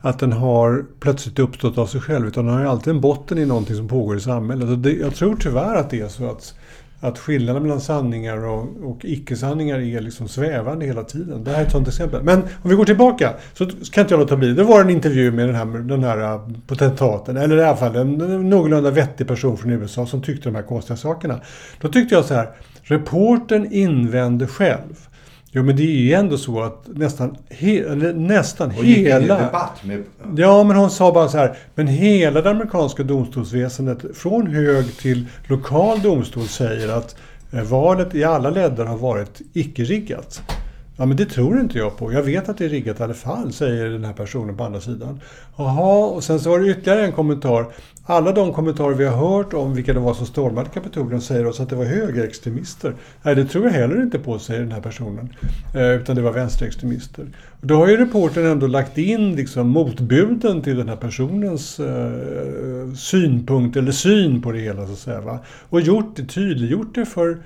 att 0.00 0.18
den 0.18 0.32
har 0.32 0.84
plötsligt 1.00 1.38
uppstått 1.38 1.78
av 1.78 1.86
sig 1.86 2.00
själv. 2.00 2.26
Utan 2.26 2.46
den 2.46 2.54
har 2.54 2.60
ju 2.60 2.68
alltid 2.68 2.94
en 2.94 3.00
botten 3.00 3.38
i 3.38 3.46
någonting 3.46 3.76
som 3.76 3.88
pågår 3.88 4.16
i 4.16 4.20
samhället. 4.20 4.68
Och 4.68 4.78
det, 4.78 4.92
jag 4.92 5.14
tror 5.14 5.36
tyvärr 5.40 5.74
att 5.76 5.90
det 5.90 6.00
är 6.00 6.08
så 6.08 6.30
att 6.30 6.54
att 7.00 7.18
skillnaden 7.18 7.62
mellan 7.62 7.80
sanningar 7.80 8.46
och, 8.46 8.66
och 8.82 9.04
icke-sanningar 9.04 9.78
är 9.78 10.00
liksom 10.00 10.28
svävande 10.28 10.86
hela 10.86 11.04
tiden. 11.04 11.44
Det 11.44 11.50
här 11.50 11.60
är 11.60 11.64
ett 11.64 11.72
sådant 11.72 11.88
exempel. 11.88 12.22
Men 12.22 12.42
om 12.42 12.70
vi 12.70 12.74
går 12.76 12.84
tillbaka 12.84 13.34
så 13.54 13.66
kan 13.66 14.02
inte 14.02 14.14
jag 14.14 14.20
låta 14.20 14.36
bli. 14.36 14.52
Det 14.52 14.62
var 14.62 14.80
en 14.80 14.90
intervju 14.90 15.32
med 15.32 15.48
den 15.48 15.54
här, 15.54 15.66
den 15.66 16.04
här 16.04 16.20
äh, 16.20 16.48
potentaten, 16.66 17.36
eller 17.36 17.56
i 17.56 17.64
alla 17.64 17.76
fall 17.76 17.96
en 17.96 18.12
någorlunda 18.50 18.90
vettig 18.90 19.28
person 19.28 19.56
från 19.56 19.70
USA 19.70 20.06
som 20.06 20.22
tyckte 20.22 20.48
de 20.48 20.54
här 20.54 20.62
konstiga 20.62 20.96
sakerna. 20.96 21.40
Då 21.80 21.88
tyckte 21.88 22.14
jag 22.14 22.24
så 22.24 22.34
här, 22.34 22.50
reporten 22.82 23.72
invände 23.72 24.46
själv 24.46 25.08
Jo 25.58 25.64
men 25.64 25.76
det 25.76 25.82
är 25.82 26.00
ju 26.00 26.12
ändå 26.12 26.38
så 26.38 26.62
att 26.62 26.86
nästan, 26.86 27.36
he, 27.48 27.94
nästan 28.14 28.68
och 28.68 28.84
hela... 28.84 29.38
debatt 29.38 29.84
med... 29.84 30.04
Ja 30.36 30.64
men 30.64 30.76
hon 30.76 30.90
sa 30.90 31.12
bara 31.12 31.28
så 31.28 31.38
här. 31.38 31.56
Men 31.74 31.86
hela 31.86 32.42
det 32.42 32.50
amerikanska 32.50 33.02
domstolsväsendet 33.02 34.16
från 34.16 34.46
hög 34.46 34.96
till 34.96 35.26
lokal 35.46 36.02
domstol 36.02 36.48
säger 36.48 36.88
att 36.88 37.16
eh, 37.52 37.62
valet 37.62 38.14
i 38.14 38.24
alla 38.24 38.50
ledder 38.50 38.84
har 38.84 38.96
varit 38.96 39.40
icke-riggat. 39.52 40.42
Ja 40.96 41.06
men 41.06 41.16
det 41.16 41.26
tror 41.26 41.60
inte 41.60 41.78
jag 41.78 41.96
på. 41.96 42.12
Jag 42.12 42.22
vet 42.22 42.48
att 42.48 42.58
det 42.58 42.64
är 42.64 42.68
riggat 42.68 43.00
i 43.00 43.02
alla 43.02 43.14
fall, 43.14 43.52
säger 43.52 43.84
den 43.84 44.04
här 44.04 44.12
personen 44.12 44.56
på 44.56 44.64
andra 44.64 44.80
sidan. 44.80 45.20
Jaha, 45.56 46.06
och 46.06 46.24
sen 46.24 46.40
så 46.40 46.50
var 46.50 46.58
det 46.58 46.68
ytterligare 46.68 47.04
en 47.04 47.12
kommentar. 47.12 47.66
Alla 48.10 48.32
de 48.32 48.52
kommentarer 48.52 48.94
vi 48.94 49.04
har 49.04 49.16
hört 49.16 49.54
om 49.54 49.74
vilka 49.74 49.92
det 49.92 50.00
var 50.00 50.14
som 50.14 50.26
stormade 50.26 50.68
Kapitolium 50.68 51.20
säger 51.20 51.46
oss 51.46 51.60
att 51.60 51.68
det 51.68 51.76
var 51.76 51.84
högerextremister. 51.84 52.94
Nej, 53.22 53.34
det 53.34 53.44
tror 53.44 53.64
jag 53.64 53.72
heller 53.72 54.02
inte 54.02 54.18
på, 54.18 54.38
säger 54.38 54.60
den 54.60 54.72
här 54.72 54.80
personen. 54.80 55.28
Eh, 55.74 55.90
utan 55.90 56.16
det 56.16 56.22
var 56.22 56.32
vänsterextremister. 56.32 57.26
Då 57.60 57.76
har 57.76 57.88
ju 57.88 57.96
reportern 57.96 58.46
ändå 58.46 58.66
lagt 58.66 58.98
in 58.98 59.36
liksom 59.36 59.68
motbuden 59.68 60.62
till 60.62 60.76
den 60.76 60.88
här 60.88 60.96
personens 60.96 61.80
eh, 61.80 62.94
synpunkt 62.96 63.76
eller 63.76 63.92
syn 63.92 64.42
på 64.42 64.52
det 64.52 64.60
hela 64.60 64.86
så 64.86 64.92
att 64.92 64.98
säga. 64.98 65.20
Va? 65.20 65.38
Och 65.68 65.80
gjort 65.80 66.16
det, 66.16 66.24
tydliggjort 66.24 66.94
det 66.94 67.06
för 67.06 67.38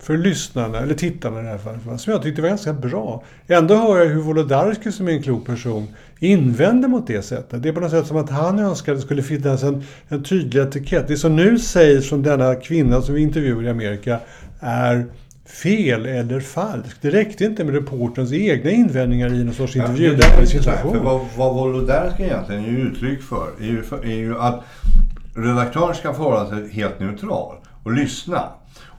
för 0.00 0.16
lyssnarna, 0.16 0.78
eller 0.78 0.94
tittarna 0.94 1.40
i 1.40 1.42
det 1.42 1.48
här 1.48 1.58
fallet, 1.58 2.00
som 2.00 2.12
jag 2.12 2.22
tyckte 2.22 2.42
var 2.42 2.48
ganska 2.48 2.72
bra. 2.72 3.24
Ändå 3.46 3.74
hör 3.74 3.98
jag 3.98 4.06
hur 4.06 4.20
Wolodarski 4.20 4.92
som 4.92 5.08
är 5.08 5.12
en 5.12 5.22
klok 5.22 5.46
person 5.46 5.88
invänder 6.18 6.88
mot 6.88 7.06
det 7.06 7.22
sättet. 7.22 7.62
Det 7.62 7.68
är 7.68 7.72
på 7.72 7.80
något 7.80 7.90
sätt 7.90 8.06
som 8.06 8.16
att 8.16 8.30
han 8.30 8.58
önskade 8.58 8.92
att 8.92 9.00
det 9.00 9.06
skulle 9.06 9.22
finnas 9.22 9.62
en, 9.62 9.84
en 10.08 10.22
tydlig 10.22 10.62
etikett. 10.62 11.08
Det 11.08 11.16
som 11.16 11.36
nu 11.36 11.58
sägs 11.58 12.08
från 12.08 12.22
denna 12.22 12.54
kvinna 12.54 13.02
som 13.02 13.14
vi 13.14 13.22
intervjuar 13.22 13.62
i 13.62 13.70
Amerika 13.70 14.20
är 14.60 15.06
fel 15.46 16.06
eller 16.06 16.40
falskt. 16.40 17.02
Det 17.02 17.10
räckte 17.10 17.44
inte 17.44 17.64
med 17.64 17.74
reporterns 17.74 18.32
egna 18.32 18.70
invändningar 18.70 19.32
i 19.34 19.44
någon 19.44 19.54
sorts 19.54 19.76
intervjulämnande 19.76 20.46
situation. 20.46 20.92
För 20.92 21.04
vad, 21.04 21.20
vad 21.36 21.54
Wolodarski 21.54 22.22
egentligen 22.22 22.62
ger 22.62 22.70
uttryck 22.70 23.22
för 23.22 23.48
är 23.60 23.66
ju, 23.66 23.82
för 23.82 24.04
är 24.04 24.16
ju 24.16 24.38
att 24.38 24.64
redaktören 25.34 25.94
ska 25.94 26.14
förhålla 26.14 26.48
sig 26.48 26.70
helt 26.70 27.00
neutral 27.00 27.56
och 27.82 27.92
lyssna. 27.92 28.48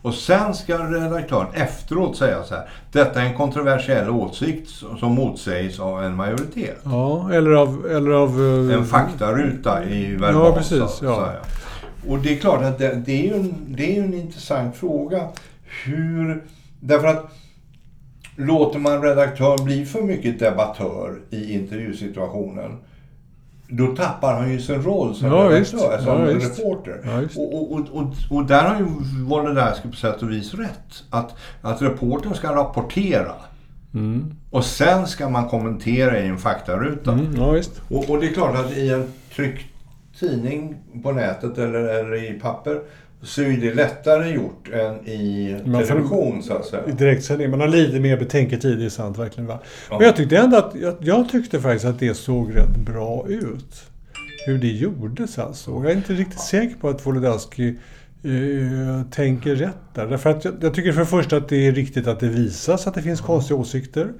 Och 0.01 0.13
sen 0.13 0.53
ska 0.53 0.77
redaktören 0.77 1.47
efteråt 1.53 2.17
säga 2.17 2.43
så 2.43 2.55
här. 2.55 2.69
Detta 2.91 3.21
är 3.21 3.25
en 3.25 3.33
kontroversiell 3.33 4.09
åsikt 4.09 4.69
som 4.99 5.15
motsägs 5.15 5.79
av 5.79 6.03
en 6.03 6.15
majoritet. 6.15 6.79
Ja, 6.83 7.33
eller 7.33 7.51
av... 7.51 7.87
Eller 7.91 8.11
av 8.11 8.39
uh, 8.39 8.73
en 8.73 8.85
faktaruta 8.85 9.83
i 9.85 10.15
verbal 10.15 10.33
Ja, 10.33 10.55
precis. 10.55 10.99
Ja. 11.01 11.33
Och 12.07 12.19
det 12.19 12.33
är 12.33 12.39
klart 12.39 12.63
att 12.63 12.77
det, 12.77 12.95
det, 13.05 13.11
är 13.11 13.23
ju 13.23 13.33
en, 13.33 13.55
det 13.67 13.97
är 13.97 14.03
en 14.03 14.13
intressant 14.13 14.75
fråga. 14.75 15.27
Hur... 15.85 16.43
Därför 16.79 17.07
att 17.07 17.31
låter 18.35 18.79
man 18.79 19.01
redaktören 19.01 19.65
bli 19.65 19.85
för 19.85 20.01
mycket 20.01 20.39
debattör 20.39 21.19
i 21.29 21.53
intervjusituationen 21.53 22.77
då 23.71 23.87
tappar 23.87 24.33
han 24.33 24.51
ju 24.51 24.59
sin 24.59 24.81
roll 24.81 25.15
som 25.15 25.27
ja, 25.27 25.49
redaktör, 25.49 25.97
som 25.97 26.19
ja, 26.19 26.25
reporter. 26.25 27.01
Ja, 27.03 27.41
och, 27.41 27.71
och, 27.71 27.79
och, 27.91 28.13
och, 28.29 28.45
där 28.45 28.63
har 28.63 28.79
ju 28.79 28.85
Wolodarski 29.23 29.87
på 29.87 29.95
sätt 29.95 30.21
och 30.21 30.31
vis 30.31 30.53
rätt. 30.53 31.03
Att, 31.09 31.35
att 31.61 31.81
reportern 31.81 32.33
ska 32.33 32.55
rapportera. 32.55 33.33
Mm. 33.93 34.35
Och 34.49 34.65
sen 34.65 35.07
ska 35.07 35.29
man 35.29 35.49
kommentera 35.49 36.19
i 36.19 36.27
en 36.27 36.37
faktaruta. 36.37 37.11
Mm, 37.11 37.41
och, 37.89 38.09
och 38.09 38.19
det 38.19 38.27
är 38.27 38.33
klart 38.33 38.55
att 38.55 38.77
i 38.77 38.89
en 38.89 39.13
tryckt 39.35 39.65
tidning 40.19 40.77
på 41.03 41.11
nätet 41.11 41.57
eller, 41.57 41.79
eller 41.79 42.31
i 42.31 42.39
papper 42.39 42.81
så 43.23 43.41
är 43.41 43.57
det 43.57 43.73
lättare 43.73 44.29
gjort 44.29 44.69
än 44.73 45.07
i 45.07 45.55
man 45.65 45.83
television 45.83 46.43
så 46.43 46.53
att 46.53 46.65
säga. 46.65 46.83
I 46.87 46.91
direktsändning. 46.91 47.49
Man 47.49 47.59
har 47.59 47.67
lite 47.67 47.99
mer 47.99 48.17
betänketid, 48.17 48.79
det 48.79 48.85
är 48.85 48.89
sant 48.89 49.17
verkligen. 49.17 49.47
Va? 49.47 49.59
Ja. 49.89 49.97
Men 49.97 50.07
jag 50.07 50.15
tyckte 50.15 50.37
ändå 50.37 50.57
att, 50.57 50.75
jag, 50.81 50.95
jag, 50.99 51.29
tyckte 51.29 51.59
faktiskt 51.59 51.85
att 51.85 51.99
det 51.99 52.13
såg 52.13 52.55
rätt 52.55 52.75
bra 52.75 53.25
ut. 53.27 53.83
Hur 54.45 54.57
det 54.57 54.67
gjordes 54.67 55.39
alltså. 55.39 55.71
Jag 55.71 55.85
är 55.85 55.95
inte 55.95 56.13
riktigt 56.13 56.39
säker 56.39 56.75
på 56.75 56.89
att 56.89 57.05
Wolodarski 57.05 57.75
uh, 58.25 59.03
tänker 59.11 59.55
rätt 59.55 59.77
där. 59.93 60.07
Därför 60.07 60.29
att 60.29 60.45
jag, 60.45 60.53
jag, 60.61 60.73
tycker 60.73 60.91
för 60.91 60.99
det 60.99 61.05
första 61.05 61.37
att 61.37 61.49
det 61.49 61.67
är 61.67 61.71
riktigt 61.71 62.07
att 62.07 62.19
det 62.19 62.27
visas 62.27 62.87
att 62.87 62.93
det 62.93 63.01
finns 63.01 63.21
konstiga 63.21 63.59
åsikter. 63.59 64.13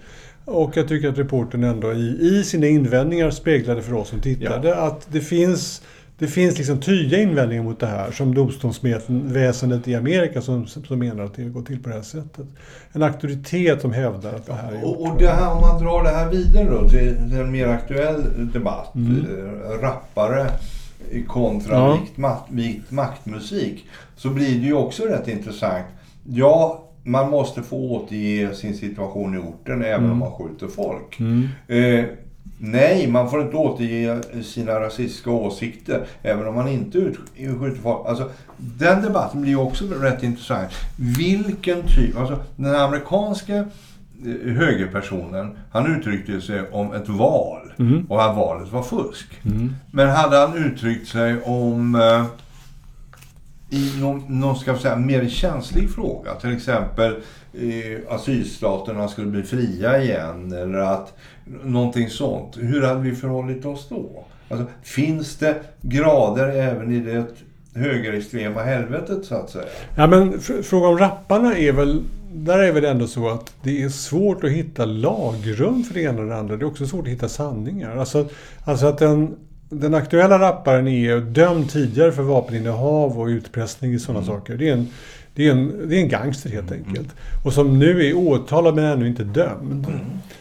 Och 0.46 0.77
jag 0.77 0.88
tycker 0.88 1.10
att 1.10 1.17
reporten 1.17 1.63
ändå 1.63 1.93
i, 1.93 2.17
i 2.22 2.43
sina 2.43 2.67
invändningar 2.67 3.29
speglade 3.29 3.81
för 3.81 3.93
oss 3.93 4.10
som 4.10 4.20
tittade 4.20 4.70
ja. 4.70 4.75
att 4.75 5.08
det 5.12 5.22
finns 5.22 5.81
det 6.22 6.28
finns 6.28 6.58
liksom 6.58 6.80
tydliga 6.80 7.22
invändningar 7.22 7.63
mot 7.63 7.80
det 7.80 7.86
här, 7.86 8.12
som 8.12 8.36
domstolsväsendet 8.36 9.88
i 9.88 9.96
Amerika 9.96 10.42
som, 10.42 10.68
som 10.68 11.00
menar 11.00 11.24
att 11.24 11.34
det 11.36 11.44
går 11.44 11.62
till 11.62 11.84
på 11.84 11.90
det 11.90 11.96
här 11.96 12.01
sättet. 12.01 12.46
En 12.92 13.04
auktoritet 13.04 13.82
som 13.82 13.94
hävdar 13.94 14.34
att 14.34 14.46
det 14.46 14.54
här 14.54 14.72
är 14.72 14.86
Och, 14.86 15.01
och 15.01 15.18
det 15.20 15.28
här, 15.28 15.54
om 15.54 15.62
man 15.62 15.84
drar 15.84 16.04
det 16.04 16.10
här 16.10 16.30
vidare 16.30 16.70
då 16.70 16.90
till, 16.90 17.40
en 17.40 17.51
mer 17.51 17.68
aktuell 17.68 18.22
debatt. 18.54 18.96
Mm. 18.96 19.25
Eh, 19.25 19.82
rappare 19.82 20.48
kontra 21.28 21.75
ja. 21.75 21.94
vikt, 21.94 22.18
makt, 22.18 22.51
vikt 22.51 22.92
maktmusik. 22.92 23.86
Så 24.16 24.30
blir 24.30 24.60
det 24.60 24.66
ju 24.66 24.74
också 24.74 25.04
rätt 25.04 25.28
intressant. 25.28 25.86
Ja, 26.24 26.90
man 27.04 27.30
måste 27.30 27.63
få 27.63 27.92
återge 27.92 28.56
sin 28.56 28.75
situation 28.75 29.36
i 29.36 29.38
orten 29.38 29.84
även 29.84 30.00
mm. 30.00 30.12
om 30.12 30.18
man 30.18 30.32
skjuter 30.32 30.68
folk. 30.68 31.20
Mm. 31.20 31.48
Eh, 31.68 32.06
Nej, 32.63 33.07
man 33.07 33.29
får 33.29 33.41
inte 33.41 33.55
återge 33.55 34.43
sina 34.43 34.79
rasistiska 34.79 35.31
åsikter 35.31 36.05
även 36.21 36.48
om 36.48 36.55
man 36.55 36.67
inte 36.67 37.12
skjuter 37.38 37.81
folk. 37.81 38.07
Alltså, 38.07 38.29
den 38.57 39.01
debatten 39.01 39.41
blir 39.41 39.60
också 39.60 39.86
rätt 39.86 40.24
intressant. 40.24 40.71
Vilken 41.17 41.83
typ, 41.83 42.17
alltså 42.17 42.39
den 42.55 42.75
amerikanska 42.75 43.55
eh, 43.55 44.53
högerpersonen, 44.53 45.57
han 45.71 45.95
uttryckte 45.95 46.41
sig 46.41 46.62
om 46.71 46.93
ett 46.93 47.10
val 47.10 47.74
mm. 47.79 48.05
och 48.10 48.24
att 48.24 48.36
valet 48.36 48.71
var 48.71 48.83
fusk. 48.83 49.39
Mm. 49.45 49.75
Men 49.91 50.10
hade 50.10 50.38
han 50.38 50.57
uttryckt 50.57 51.07
sig 51.07 51.41
om 51.41 51.95
eh, 51.95 52.25
i 53.69 54.00
någon, 54.00 54.39
någon 54.39 54.55
ska 54.55 54.77
säga, 54.77 54.95
mer 54.95 55.29
känslig 55.29 55.89
fråga, 55.89 56.36
till 56.36 56.53
exempel 56.53 57.15
eh, 57.53 58.13
asylstaterna 58.15 59.08
skulle 59.08 59.27
bli 59.27 59.43
fria 59.43 60.03
igen 60.03 60.51
eller 60.53 60.77
att 60.79 61.13
någonting 61.63 62.10
sånt. 62.10 62.58
Hur 62.58 62.81
hade 62.81 63.01
vi 63.01 63.15
förhållit 63.15 63.65
oss 63.65 63.89
då? 63.89 64.25
Alltså, 64.50 64.65
finns 64.84 65.38
det 65.38 65.55
grader 65.81 66.48
även 66.48 66.91
i 66.91 67.00
det 67.00 67.25
högerextrema 67.79 68.62
helvetet 68.62 69.25
så 69.25 69.36
att 69.36 69.50
säga? 69.50 69.65
Ja 69.96 70.08
men 70.08 70.39
frågan 70.39 70.89
om 70.91 70.98
rapparna 70.98 71.58
är 71.58 71.72
väl 71.72 72.03
där 72.34 72.60
är 72.60 72.72
väl 72.72 72.86
ändå 72.86 73.08
så 73.08 73.29
att 73.29 73.53
det 73.63 73.84
är 73.84 73.89
svårt 73.89 74.43
att 74.43 74.51
hitta 74.51 74.86
lagrum 74.86 75.84
för 75.84 75.93
det 75.93 76.01
ena 76.01 76.22
och 76.22 76.27
det 76.27 76.38
andra. 76.38 76.58
Det 76.58 76.63
är 76.63 76.67
också 76.67 76.86
svårt 76.86 77.05
att 77.05 77.13
hitta 77.13 77.29
sanningar. 77.29 77.98
Alltså, 77.98 78.27
alltså 78.65 78.86
att 78.86 79.01
en 79.01 79.36
den 79.74 79.93
aktuella 79.93 80.39
rapparen 80.39 80.88
är 80.88 81.17
dömd 81.20 81.70
tidigare 81.70 82.12
för 82.12 82.24
vapeninnehav 82.24 83.20
och 83.20 83.25
utpressning 83.27 83.93
i 83.93 84.00
sådana 84.00 84.20
Mm. 84.20 84.27
saker. 84.36 84.58
Det 84.58 84.70
är, 84.70 84.74
en, 84.74 84.88
det, 85.41 85.48
är 85.48 85.51
en, 85.51 85.89
det 85.89 85.95
är 85.95 86.00
en 86.00 86.10
gangster 86.10 86.50
helt 86.50 86.71
enkelt. 86.71 87.07
Och 87.45 87.53
som 87.53 87.79
nu 87.79 88.05
är 88.07 88.13
åtalad 88.13 88.75
men 88.75 88.86
ännu 88.86 89.07
inte 89.07 89.24
dömd. 89.24 89.88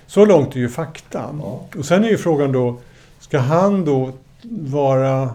Så 0.07 0.25
långt 0.25 0.57
är 0.57 0.61
ju 0.61 0.69
fakta. 0.69 1.35
Ja. 1.38 1.66
Och 1.76 1.85
sen 1.85 2.04
är 2.04 2.09
ju 2.09 2.19
frågan 2.19 2.52
då, 2.52 2.78
ska 3.21 3.38
han 3.38 3.85
då 3.85 4.12
vara, 4.42 5.30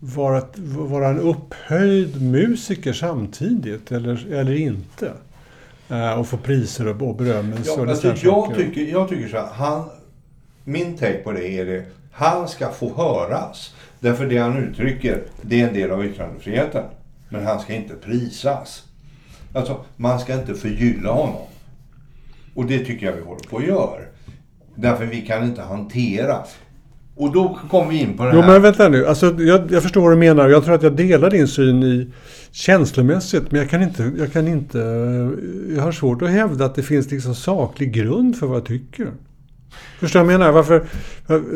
vara, 0.00 0.42
vara 0.76 1.08
en 1.08 1.18
upphöjd 1.18 2.22
musiker 2.22 2.92
samtidigt 2.92 3.92
eller, 3.92 4.32
eller 4.32 4.54
inte? 4.54 5.12
Eh, 5.88 6.12
och 6.12 6.28
få 6.28 6.36
priser 6.36 6.88
och, 6.88 7.08
och 7.08 7.16
berömmelse 7.16 7.70
Ja, 7.76 7.82
och 7.82 7.88
alltså, 7.88 8.14
jag, 8.22 8.54
tycker, 8.56 8.80
jag 8.80 9.08
tycker 9.08 9.28
så 9.28 9.36
här, 9.36 9.48
han, 9.52 9.84
min 10.64 10.96
take 10.96 11.18
på 11.18 11.32
det 11.32 11.48
är 11.48 11.66
det, 11.66 11.84
han 12.12 12.48
ska 12.48 12.70
få 12.70 12.94
höras. 12.96 13.74
Därför 14.00 14.26
det 14.26 14.38
han 14.38 14.56
uttrycker, 14.56 15.22
det 15.42 15.60
är 15.60 15.68
en 15.68 15.74
del 15.74 15.90
av 15.90 16.04
yttrandefriheten. 16.04 16.84
Men 17.30 17.46
han 17.46 17.60
ska 17.60 17.74
inte 17.74 17.94
prisas. 17.94 18.84
Alltså, 19.54 19.84
man 19.96 20.20
ska 20.20 20.34
inte 20.34 20.54
förgylla 20.54 21.12
honom. 21.12 21.42
Och 22.54 22.66
det 22.66 22.78
tycker 22.78 23.06
jag 23.06 23.12
vi 23.12 23.22
håller 23.22 23.48
på 23.48 23.56
att 23.56 23.66
göra. 23.66 24.00
Därför 24.74 25.06
vi 25.06 25.20
kan 25.20 25.44
inte 25.44 25.62
hantera. 25.62 26.38
Och 27.16 27.32
då 27.32 27.58
kommer 27.70 27.90
vi 27.90 28.00
in 28.00 28.16
på 28.16 28.24
det 28.24 28.30
Jo 28.34 28.40
här. 28.40 28.48
men 28.52 28.62
vänta 28.62 28.88
nu. 28.88 29.06
Alltså, 29.06 29.40
jag, 29.40 29.72
jag 29.72 29.82
förstår 29.82 30.00
vad 30.00 30.12
du 30.12 30.16
menar. 30.16 30.48
Jag 30.48 30.64
tror 30.64 30.74
att 30.74 30.82
jag 30.82 30.96
delar 30.96 31.30
din 31.30 31.48
syn 31.48 31.82
i 31.82 32.08
känslomässigt. 32.50 33.50
Men 33.50 33.60
jag 33.60 33.70
kan 33.70 33.82
inte... 33.82 34.12
Jag, 34.18 34.32
kan 34.32 34.48
inte, 34.48 34.78
jag 35.76 35.82
har 35.82 35.92
svårt 35.92 36.22
att 36.22 36.30
hävda 36.30 36.64
att 36.64 36.74
det 36.74 36.82
finns 36.82 37.10
liksom 37.10 37.34
saklig 37.34 37.92
grund 37.92 38.36
för 38.36 38.46
vad 38.46 38.56
jag 38.56 38.66
tycker. 38.66 39.08
Förstår 40.00 40.20
du 40.20 40.24
vad 40.26 40.34
jag 40.34 40.38
menar? 40.40 40.52
Varför, 40.52 40.84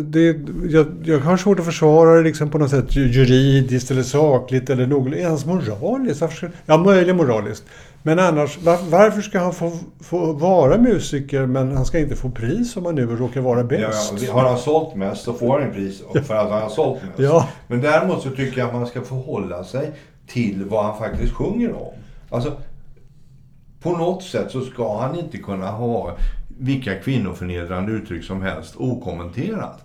det, 0.02 0.36
jag, 0.68 0.86
jag 1.04 1.18
har 1.20 1.36
svårt 1.36 1.58
att 1.58 1.64
försvara 1.64 2.14
det 2.16 2.22
liksom 2.22 2.50
på 2.50 2.58
något 2.58 2.70
sätt 2.70 2.96
ju- 2.96 3.12
juridiskt 3.12 3.90
eller 3.90 4.02
sakligt 4.02 4.70
eller 4.70 4.86
något, 4.86 5.12
ens 5.14 5.46
moraliskt. 5.46 6.20
Varför 6.20 6.50
ja, 6.66 6.76
möjligen 6.76 7.16
moraliskt. 7.16 7.64
Men 8.02 8.18
annars, 8.18 8.58
var, 8.62 8.78
varför 8.90 9.20
ska 9.22 9.38
han 9.38 9.52
få, 9.54 9.72
få 10.00 10.32
vara 10.32 10.78
musiker 10.78 11.46
men 11.46 11.76
han 11.76 11.84
ska 11.86 11.98
inte 11.98 12.16
få 12.16 12.30
pris 12.30 12.76
om 12.76 12.86
han 12.86 12.94
nu 12.94 13.06
råkar 13.06 13.40
vara 13.40 13.58
Ja, 13.60 13.64
bäst? 13.64 14.14
ja, 14.26 14.32
har 14.32 14.48
han 14.48 14.58
sålt 14.58 14.94
mest 14.94 15.22
så 15.24 15.32
får 15.32 15.58
han 15.58 15.68
en 15.68 15.74
pris 15.74 16.02
för 16.26 16.34
att 16.34 16.50
han 16.50 16.62
har 16.62 16.68
sålt 16.68 17.02
mest. 17.02 17.14
Ja. 17.18 17.48
Men 17.68 17.80
däremot 17.80 18.22
så 18.22 18.30
tycker 18.30 18.58
jag 18.58 18.68
att 18.68 18.74
man 18.74 18.86
ska 18.86 19.00
förhålla 19.02 19.64
sig 19.64 19.92
till 20.26 20.64
vad 20.64 20.84
han 20.84 20.98
faktiskt 20.98 21.32
sjunger 21.32 21.72
om. 21.72 21.92
Alltså, 22.30 22.52
på 23.82 23.90
något 23.90 24.22
sätt 24.22 24.50
så 24.50 24.60
ska 24.60 24.98
han 25.00 25.18
inte 25.18 25.38
kunna 25.38 25.70
ha 25.70 26.16
vilka 26.58 26.94
kvinnoförnedrande 26.94 27.92
uttryck 27.92 28.25
som 28.25 28.42
helst 28.42 28.75
okommenterat. 28.76 29.80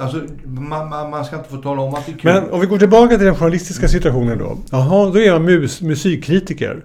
Alltså, 0.00 0.22
man, 0.44 0.88
man, 0.88 1.10
man 1.10 1.24
ska 1.24 1.36
inte 1.36 1.48
få 1.48 1.56
tala 1.56 1.82
om 1.82 1.94
att 1.94 2.06
det 2.06 2.12
är 2.12 2.16
kul. 2.16 2.32
Men 2.32 2.50
om 2.50 2.60
vi 2.60 2.66
går 2.66 2.78
tillbaka 2.78 3.16
till 3.16 3.26
den 3.26 3.34
journalistiska 3.34 3.88
situationen 3.88 4.38
då. 4.38 4.58
Jaha, 4.70 5.10
då 5.10 5.18
är 5.18 5.26
jag 5.26 5.42
mus- 5.42 5.82
musikkritiker. 5.82 6.84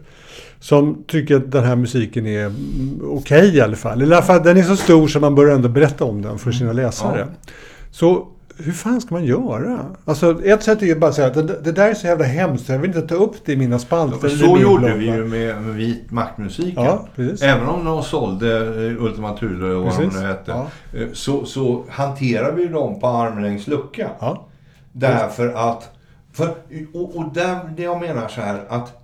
Som 0.60 1.04
tycker 1.08 1.36
att 1.36 1.52
den 1.52 1.64
här 1.64 1.76
musiken 1.76 2.26
är 2.28 2.46
mm, 2.46 3.02
okej 3.04 3.56
i 3.56 3.62
alla 3.62 3.76
fall. 3.76 4.02
Eller 4.02 4.12
i 4.12 4.18
alla 4.18 4.26
fall 4.26 4.44
den 4.44 4.58
är 4.58 4.64
så 4.64 4.76
stor 4.76 5.08
så 5.08 5.20
man 5.20 5.36
bör 5.36 5.48
ändå 5.48 5.70
berätta 5.70 6.06
om 6.06 6.22
den 6.22 6.40
för 6.40 6.52
sina 6.52 6.74
läsare. 6.74 7.28
Så 7.92 8.28
hur 8.58 8.72
fan 8.72 9.02
ska 9.02 9.16
man 9.16 9.26
göra? 9.26 9.86
Alltså 10.06 10.44
ett 10.44 10.64
sätt 10.64 10.82
är 10.82 10.86
ju 10.86 10.96
bara 10.96 11.10
att 11.10 11.16
säga 11.16 11.28
att 11.28 11.34
det, 11.34 11.62
det 11.64 11.72
där 11.72 11.90
är 11.90 11.94
så 11.94 12.08
jävla 12.08 12.26
hemskt. 12.26 12.70
Jag 12.70 12.80
vill 12.80 12.96
inte 12.96 13.08
ta 13.08 13.16
upp 13.16 13.36
det 13.46 13.54
i 13.54 13.58
mina 13.58 13.80
spalter. 13.80 14.28
i 14.28 14.38
så 14.38 14.58
gjorde 14.58 14.94
vi 14.94 15.06
ju 15.06 15.26
med, 15.26 15.62
med 15.62 15.74
vit 15.76 16.12
maktmusiken. 16.12 16.84
Ja, 16.84 17.08
precis. 17.16 17.42
Även 17.42 17.68
om 17.68 17.86
de 17.86 18.04
sålde 18.04 18.58
eh, 18.86 19.04
Ultima 19.04 19.38
Thule 19.38 19.76
och 19.76 19.84
vad 19.84 19.94
de 19.94 19.98
Precis. 19.98 20.22
nu 20.22 20.28
hette. 20.28 20.52
Ja. 20.52 20.68
eh, 21.00 21.08
Så, 21.14 21.46
så 21.46 21.84
hanterade 21.90 22.56
vi 22.56 22.68
dem 22.68 23.00
på 23.00 23.08
armlängds 23.08 23.68
lucka. 23.68 24.10
Ja. 24.20 24.46
Därför 24.92 25.54
att... 25.72 25.90
För, 26.34 26.48
och, 26.94 27.16
och 27.16 27.34
där, 27.34 27.60
det 27.78 27.84
jag 27.84 28.00
menar 28.02 28.28
så 28.28 28.42
här 28.42 28.62
att 28.70 29.00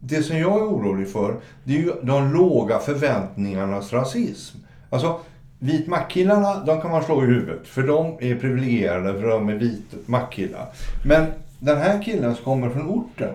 det 0.00 0.22
som 0.22 0.38
jag 0.38 0.52
är 0.52 0.64
orolig 0.64 1.08
för, 1.08 1.36
det 1.64 1.72
är 1.76 1.78
ju 1.78 1.92
de 2.02 2.32
låga 2.32 2.78
förväntningarnas 2.78 3.92
rasism. 3.92 4.58
Alltså, 4.90 5.18
vit 5.64 5.86
mackkillarna, 5.86 6.64
de 6.66 6.80
kan 6.80 6.90
man 6.90 7.04
slå 7.04 7.22
i 7.22 7.26
huvudet. 7.26 7.60
För 7.68 7.82
de 7.82 8.16
är 8.20 8.34
privilegierade, 8.34 9.20
för 9.20 9.28
de 9.28 9.48
är 9.48 9.54
vit 9.54 9.94
mackkillar. 10.06 10.66
Men 11.06 11.26
den 11.58 11.78
här 11.78 12.02
killen 12.02 12.34
som 12.34 12.44
kommer 12.44 12.70
från 12.70 12.88
orten, 12.88 13.34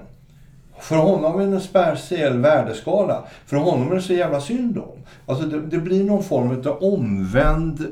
för 0.81 0.95
honom 0.95 1.39
är 1.39 1.45
det 1.47 1.53
en 1.53 1.61
speciell 1.61 2.37
värdeskala. 2.37 3.23
För 3.45 3.57
honom 3.57 3.91
är 3.91 3.95
det 3.95 4.01
så 4.01 4.13
jävla 4.13 4.41
synd 4.41 4.77
om. 4.77 4.97
Alltså 5.25 5.45
det, 5.45 5.61
det 5.61 5.77
blir 5.77 6.03
någon 6.03 6.23
form 6.23 6.63
av 6.65 6.83
omvänd, 6.83 7.85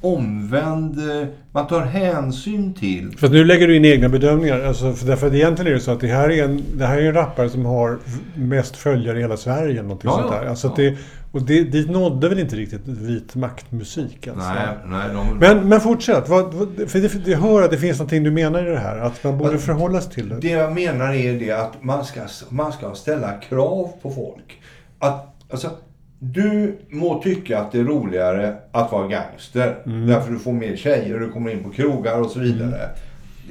omvänd, 0.00 0.98
eh, 0.98 1.26
man 1.52 1.66
tar 1.66 1.80
hänsyn 1.80 2.74
till. 2.74 3.14
För 3.18 3.28
nu 3.28 3.44
lägger 3.44 3.68
du 3.68 3.76
in 3.76 3.84
egna 3.84 4.08
bedömningar. 4.08 4.60
Alltså, 4.60 4.92
för 4.92 5.06
därför 5.06 5.26
att 5.26 5.32
egentligen 5.34 5.70
är 5.70 5.74
det 5.74 5.80
så 5.80 5.90
att 5.90 6.00
det 6.00 6.06
här 6.06 6.30
är 6.30 6.44
en, 6.44 6.62
det 6.74 6.86
här 6.86 6.98
är 6.98 7.06
en 7.06 7.14
rappare 7.14 7.50
som 7.50 7.64
har 7.66 7.98
mest 8.34 8.76
följare 8.76 9.18
i 9.18 9.20
hela 9.20 9.36
Sverige. 9.36 9.80
Eller 9.80 9.96
Ja, 10.02 10.10
sånt 10.10 10.30
där. 10.32 10.46
Alltså 10.48 10.66
Ja. 10.66 10.72
det, 10.76 10.96
och 11.36 11.42
det, 11.42 11.64
dit 11.64 11.90
nådde 11.90 12.28
väl 12.28 12.38
inte 12.38 12.56
riktigt 12.56 12.88
vit 12.88 13.34
maktmusik. 13.34 14.26
Alltså. 14.26 14.48
Nej, 14.48 14.68
nej, 14.86 15.08
de, 15.14 15.38
Men, 15.38 15.68
men 15.68 15.80
fortsätt. 15.80 16.28
Vad, 16.28 16.52
för 16.88 17.00
det, 17.00 17.30
jag 17.30 17.38
hör 17.38 17.62
att 17.62 17.70
det 17.70 17.78
finns 17.78 17.98
någonting 17.98 18.22
du 18.22 18.30
menar 18.30 18.66
i 18.66 18.70
det 18.70 18.78
här. 18.78 18.98
Att 18.98 19.24
man 19.24 19.38
borde 19.38 19.58
förhålla 19.58 20.00
sig 20.00 20.12
till 20.12 20.28
det. 20.28 20.40
Det 20.40 20.48
jag 20.48 20.72
menar 20.72 21.14
är 21.14 21.38
det 21.38 21.50
att 21.50 21.82
man 21.82 22.04
ska, 22.04 22.20
man 22.48 22.72
ska 22.72 22.94
ställa 22.94 23.32
krav 23.32 23.92
på 24.02 24.10
folk. 24.10 24.60
Att, 24.98 25.36
alltså, 25.50 25.70
du 26.18 26.78
må 26.90 27.22
tycka 27.22 27.60
att 27.60 27.72
det 27.72 27.78
är 27.78 27.84
roligare 27.84 28.56
att 28.72 28.92
vara 28.92 29.08
gangster. 29.08 29.82
Mm. 29.86 30.06
Därför 30.06 30.32
du 30.32 30.38
får 30.38 30.52
mer 30.52 30.76
tjejer, 30.76 31.18
du 31.18 31.32
kommer 31.32 31.50
in 31.50 31.64
på 31.64 31.70
krogar 31.70 32.20
och 32.20 32.30
så 32.30 32.40
vidare. 32.40 32.90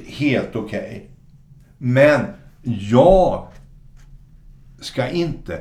Helt 0.06 0.56
okej. 0.56 1.10
Men 1.78 2.20
jag 2.62 3.46
ska 4.80 5.08
inte 5.08 5.60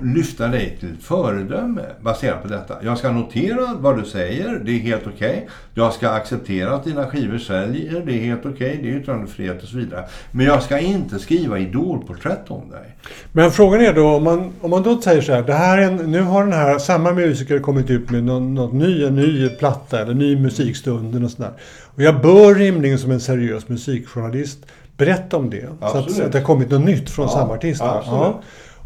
lyfta 0.00 0.48
dig 0.48 0.76
till 0.80 0.92
ett 0.92 1.04
föredöme 1.04 1.82
baserat 2.00 2.42
på 2.42 2.48
detta. 2.48 2.74
Jag 2.82 2.98
ska 2.98 3.12
notera 3.12 3.74
vad 3.74 3.98
du 3.98 4.04
säger, 4.04 4.60
det 4.64 4.70
är 4.70 4.78
helt 4.78 5.06
okej. 5.06 5.48
Jag 5.74 5.92
ska 5.92 6.08
acceptera 6.08 6.74
att 6.74 6.84
dina 6.84 7.06
skivor 7.06 7.38
säljer, 7.38 8.02
det 8.06 8.12
är 8.12 8.24
helt 8.24 8.46
okej, 8.46 8.78
det 8.82 8.90
är 8.90 8.96
yttrandefrihet 8.96 9.62
och 9.62 9.68
så 9.68 9.76
vidare. 9.76 10.04
Men 10.30 10.46
jag 10.46 10.62
ska 10.62 10.78
inte 10.78 11.18
skriva 11.18 11.58
idolporträtt 11.58 12.50
om 12.50 12.70
dig. 12.70 12.96
Men 13.32 13.50
frågan 13.50 13.80
är 13.80 13.92
då 13.92 14.08
om 14.08 14.24
man, 14.24 14.52
om 14.60 14.70
man 14.70 14.82
då 14.82 15.00
säger 15.00 15.22
så 15.22 15.32
här. 15.32 15.42
Det 15.42 15.54
här 15.54 15.78
är 15.78 15.82
en, 15.82 15.96
nu 15.96 16.22
har 16.22 16.44
den 16.44 16.52
här, 16.52 16.78
samma 16.78 17.12
musiker 17.12 17.58
kommit 17.58 17.90
ut 17.90 18.10
med 18.10 18.24
någon, 18.24 18.54
något 18.54 18.72
ny, 18.72 19.04
en 19.04 19.16
ny 19.16 19.48
platta 19.48 20.00
eller 20.00 20.14
ny 20.14 20.36
musikstund 20.40 21.24
och 21.24 21.30
sådär. 21.30 21.52
Och 21.84 22.02
jag 22.02 22.20
bör 22.20 22.54
rimligen 22.54 22.98
som 22.98 23.10
en 23.10 23.20
seriös 23.20 23.68
musikjournalist 23.68 24.58
berätta 24.96 25.36
om 25.36 25.50
det. 25.50 25.66
Så 25.80 25.86
att, 25.86 25.94
Absolut. 25.94 26.16
så 26.16 26.22
att 26.22 26.32
det 26.32 26.38
har 26.38 26.46
kommit 26.46 26.70
något 26.70 26.84
nytt 26.84 27.10
från 27.10 27.26
Ja, 27.26 27.32
samma 27.32 27.54
artist. 27.54 27.82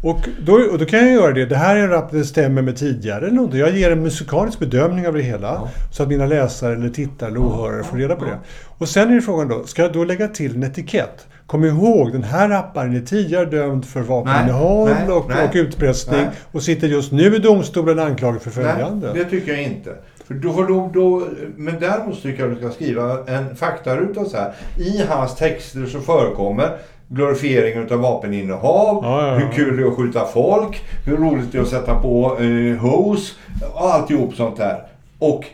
Och 0.01 0.19
då, 0.45 0.53
och 0.53 0.77
då 0.77 0.85
kan 0.85 0.99
jag 0.99 1.11
göra 1.11 1.33
det. 1.33 1.45
Det 1.45 1.55
här 1.55 1.75
är 1.75 1.83
en 1.83 1.89
rap, 1.89 2.11
det 2.11 2.25
stämmer 2.25 2.61
med 2.61 2.77
tidigare. 2.77 3.27
Eller 3.27 3.35
något. 3.35 3.53
Jag 3.53 3.77
ger 3.77 3.91
en 3.91 4.03
musikalisk 4.03 4.59
bedömning 4.59 5.07
av 5.07 5.13
det 5.13 5.21
hela. 5.21 5.47
Ja. 5.47 5.69
Så 5.91 6.03
att 6.03 6.09
mina 6.09 6.25
läsare 6.25 6.73
eller 6.73 6.89
tittare 6.89 7.29
eller 7.29 7.39
åhörare 7.39 7.83
får 7.83 7.97
reda 7.97 8.15
på 8.15 8.25
ja. 8.25 8.31
det. 8.31 8.39
Och 8.77 8.89
sen 8.89 9.17
är 9.17 9.21
frågan 9.21 9.47
då, 9.47 9.63
ska 9.63 9.81
jag 9.81 9.93
då 9.93 10.03
lägga 10.03 10.27
till 10.27 10.55
en 10.55 10.63
etikett? 10.63 11.27
Kom 11.47 11.65
ihåg, 11.65 12.11
den 12.11 12.23
här 12.23 12.49
rapparen 12.49 12.95
är 12.95 13.01
tidigare 13.01 13.45
dömd 13.45 13.85
för 13.85 14.01
vapeninnehav 14.01 14.89
Nej, 14.89 15.11
och, 15.11 15.29
nej. 15.29 15.47
och 15.47 15.55
utpressning. 15.55 16.21
Nej. 16.21 16.29
Och 16.51 16.63
sitter 16.63 16.87
just 16.87 17.11
nu 17.11 17.35
i 17.35 17.39
domstolen 17.39 17.99
anklagad 17.99 18.41
för 18.41 18.51
följande. 18.51 19.13
Nej, 19.13 19.23
det 19.23 19.29
tycker 19.29 19.51
jag 19.51 19.63
inte. 19.63 19.95
För 20.27 20.33
då, 20.33 20.63
då, 20.63 20.91
då, 20.93 21.27
men 21.55 21.79
däremot 21.79 22.21
tycker 22.21 22.43
jag 22.43 22.51
att 22.51 22.61
du 22.61 22.65
ska 22.65 22.73
skriva 22.73 23.25
en 23.27 23.55
faktaruta 23.55 24.25
så 24.25 24.37
här. 24.37 24.53
I 24.77 25.03
hans 25.09 25.35
texter 25.35 25.85
så 25.85 25.99
förekommer 25.99 26.77
glorifiering 27.09 27.83
utav 27.83 27.99
vapeninnehav, 27.99 28.99
Ja, 29.03 29.21
ja, 29.21 29.27
ja. 29.27 29.35
hur 29.37 29.51
kul 29.53 29.77
det 29.77 29.83
är 29.83 29.87
att 29.87 29.95
skjuta 29.97 30.25
folk, 30.25 30.81
hur 31.05 31.17
roligt 31.17 31.51
det 31.51 31.57
är 31.57 31.61
att 31.61 31.67
sätta 31.67 31.99
på 31.99 32.39
eh, 32.39 32.77
hos 32.77 33.37
och 33.73 33.93
alltihop 33.93 34.35
sånt 34.35 34.57
där. 34.57 34.83
Och 35.19 35.45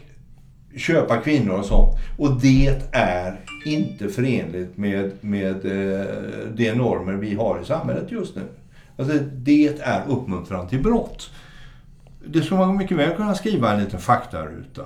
köpa 0.77 1.17
kvinnor 1.17 1.59
och 1.59 1.65
sånt. 1.65 1.97
Och 2.17 2.41
det 2.41 2.79
är 2.91 3.39
inte 3.65 4.09
förenligt 4.09 4.77
med, 4.77 5.11
med 5.21 5.65
eh, 5.65 6.05
de 6.53 6.73
normer 6.73 7.13
vi 7.13 7.35
har 7.35 7.59
i 7.61 7.65
samhället 7.65 8.11
just 8.11 8.35
nu. 8.35 8.41
Alltså 8.97 9.13
det 9.33 9.67
är 9.81 10.03
uppmuntran 10.07 10.67
till 10.67 10.83
brott. 10.83 11.29
Det 12.27 12.41
skulle 12.41 12.59
man 12.59 12.77
mycket 12.77 12.97
väl 12.97 13.15
kunna 13.15 13.35
skriva 13.35 13.73
en 13.73 13.83
liten 13.83 13.99
faktaruta. 13.99 14.83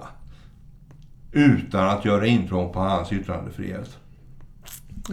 Utan 1.31 1.89
att 1.89 2.05
göra 2.05 2.25
intrång 2.25 2.73
på 2.73 2.79
hans 2.79 3.13
yttrandefrihet. 3.13 3.97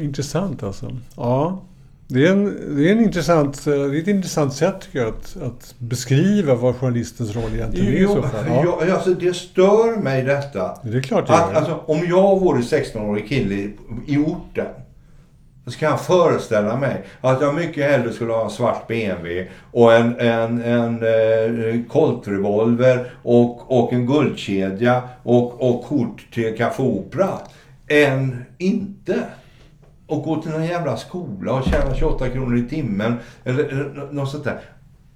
Intressant 0.01 0.63
alltså. 0.63 0.97
Ja. 1.17 1.63
Det 2.09 2.27
är, 2.27 2.33
en, 2.33 2.77
det, 2.77 2.89
är 2.89 2.93
en 2.93 3.01
intressant, 3.05 3.67
eh, 3.67 3.73
det 3.73 3.99
är 3.99 4.03
ett 4.03 4.09
intressant 4.09 4.55
sätt 4.55 4.81
tycker 4.81 4.99
jag 4.99 5.09
att, 5.09 5.37
att 5.43 5.75
beskriva 5.79 6.55
vad 6.55 6.77
journalistens 6.77 7.37
roll 7.37 7.55
egentligen 7.55 7.87
är 7.95 7.97
i 7.97 8.07
så 8.07 8.23
fall. 8.23 8.45
Ja. 8.49 8.79
ja, 8.87 8.95
alltså 8.95 9.15
det 9.15 9.37
stör 9.37 9.97
mig 10.03 10.23
detta. 10.23 10.79
Det 10.83 10.97
är 10.99 11.03
klart 11.03 11.27
det 11.27 11.33
Att, 11.35 11.51
gör. 11.53 11.57
alltså, 11.59 11.81
om 11.87 12.07
jag 12.09 12.41
vore 12.41 12.61
16-årig 12.61 13.29
kille 13.29 13.55
i, 13.55 13.75
i 14.07 14.17
orten. 14.19 14.67
Så 15.67 15.79
kan 15.79 15.91
jag 15.91 16.01
föreställa 16.01 16.77
mig 16.77 17.05
att 17.21 17.41
jag 17.41 17.55
mycket 17.55 17.91
hellre 17.91 18.13
skulle 18.13 18.33
ha 18.33 18.45
en 18.45 18.51
svart 18.51 18.89
BMW 18.89 19.49
och 19.73 19.93
en, 19.95 20.21
en, 20.21 20.63
en 20.63 21.03
eh, 21.03 21.81
Colt-revolver 21.89 23.11
och, 23.23 23.79
och 23.81 23.93
en 23.93 24.07
guldkedja 24.07 25.03
och, 25.23 25.63
och 25.63 25.85
kort 25.85 26.27
till 26.33 26.57
Café 26.57 26.83
Opera. 26.83 27.29
än 27.89 28.45
inte. 28.59 29.23
Och 30.07 30.23
gå 30.23 30.43
till 30.43 30.51
någon 30.51 30.65
jävla 30.65 30.97
skola 30.97 31.53
och 31.53 31.65
tjäna 31.65 31.95
28 31.95 32.29
kronor 32.29 32.59
i 32.59 32.69
timmen 32.69 33.17
eller, 33.45 33.65
eller 33.65 34.13
något 34.13 34.31
sånt 34.31 34.45
där. 34.45 34.61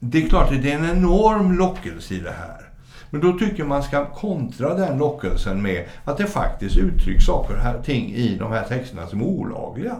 Det 0.00 0.24
är 0.24 0.28
klart 0.28 0.52
att 0.52 0.62
det 0.62 0.72
är 0.72 0.78
en 0.78 0.98
enorm 0.98 1.58
lockelse 1.58 2.14
i 2.14 2.18
det 2.18 2.30
här. 2.30 2.70
Men 3.10 3.20
då 3.20 3.38
tycker 3.38 3.64
man 3.64 3.82
ska 3.82 4.06
kontra 4.06 4.74
den 4.74 4.98
lockelsen 4.98 5.62
med 5.62 5.84
att 6.04 6.16
det 6.16 6.26
faktiskt 6.26 6.76
uttrycks 6.76 7.24
saker 7.24 7.76
och 7.78 7.84
ting 7.84 8.14
i 8.14 8.36
de 8.38 8.52
här 8.52 8.64
texterna 8.64 9.06
som 9.06 9.20
är 9.20 9.24
olagliga. 9.24 9.96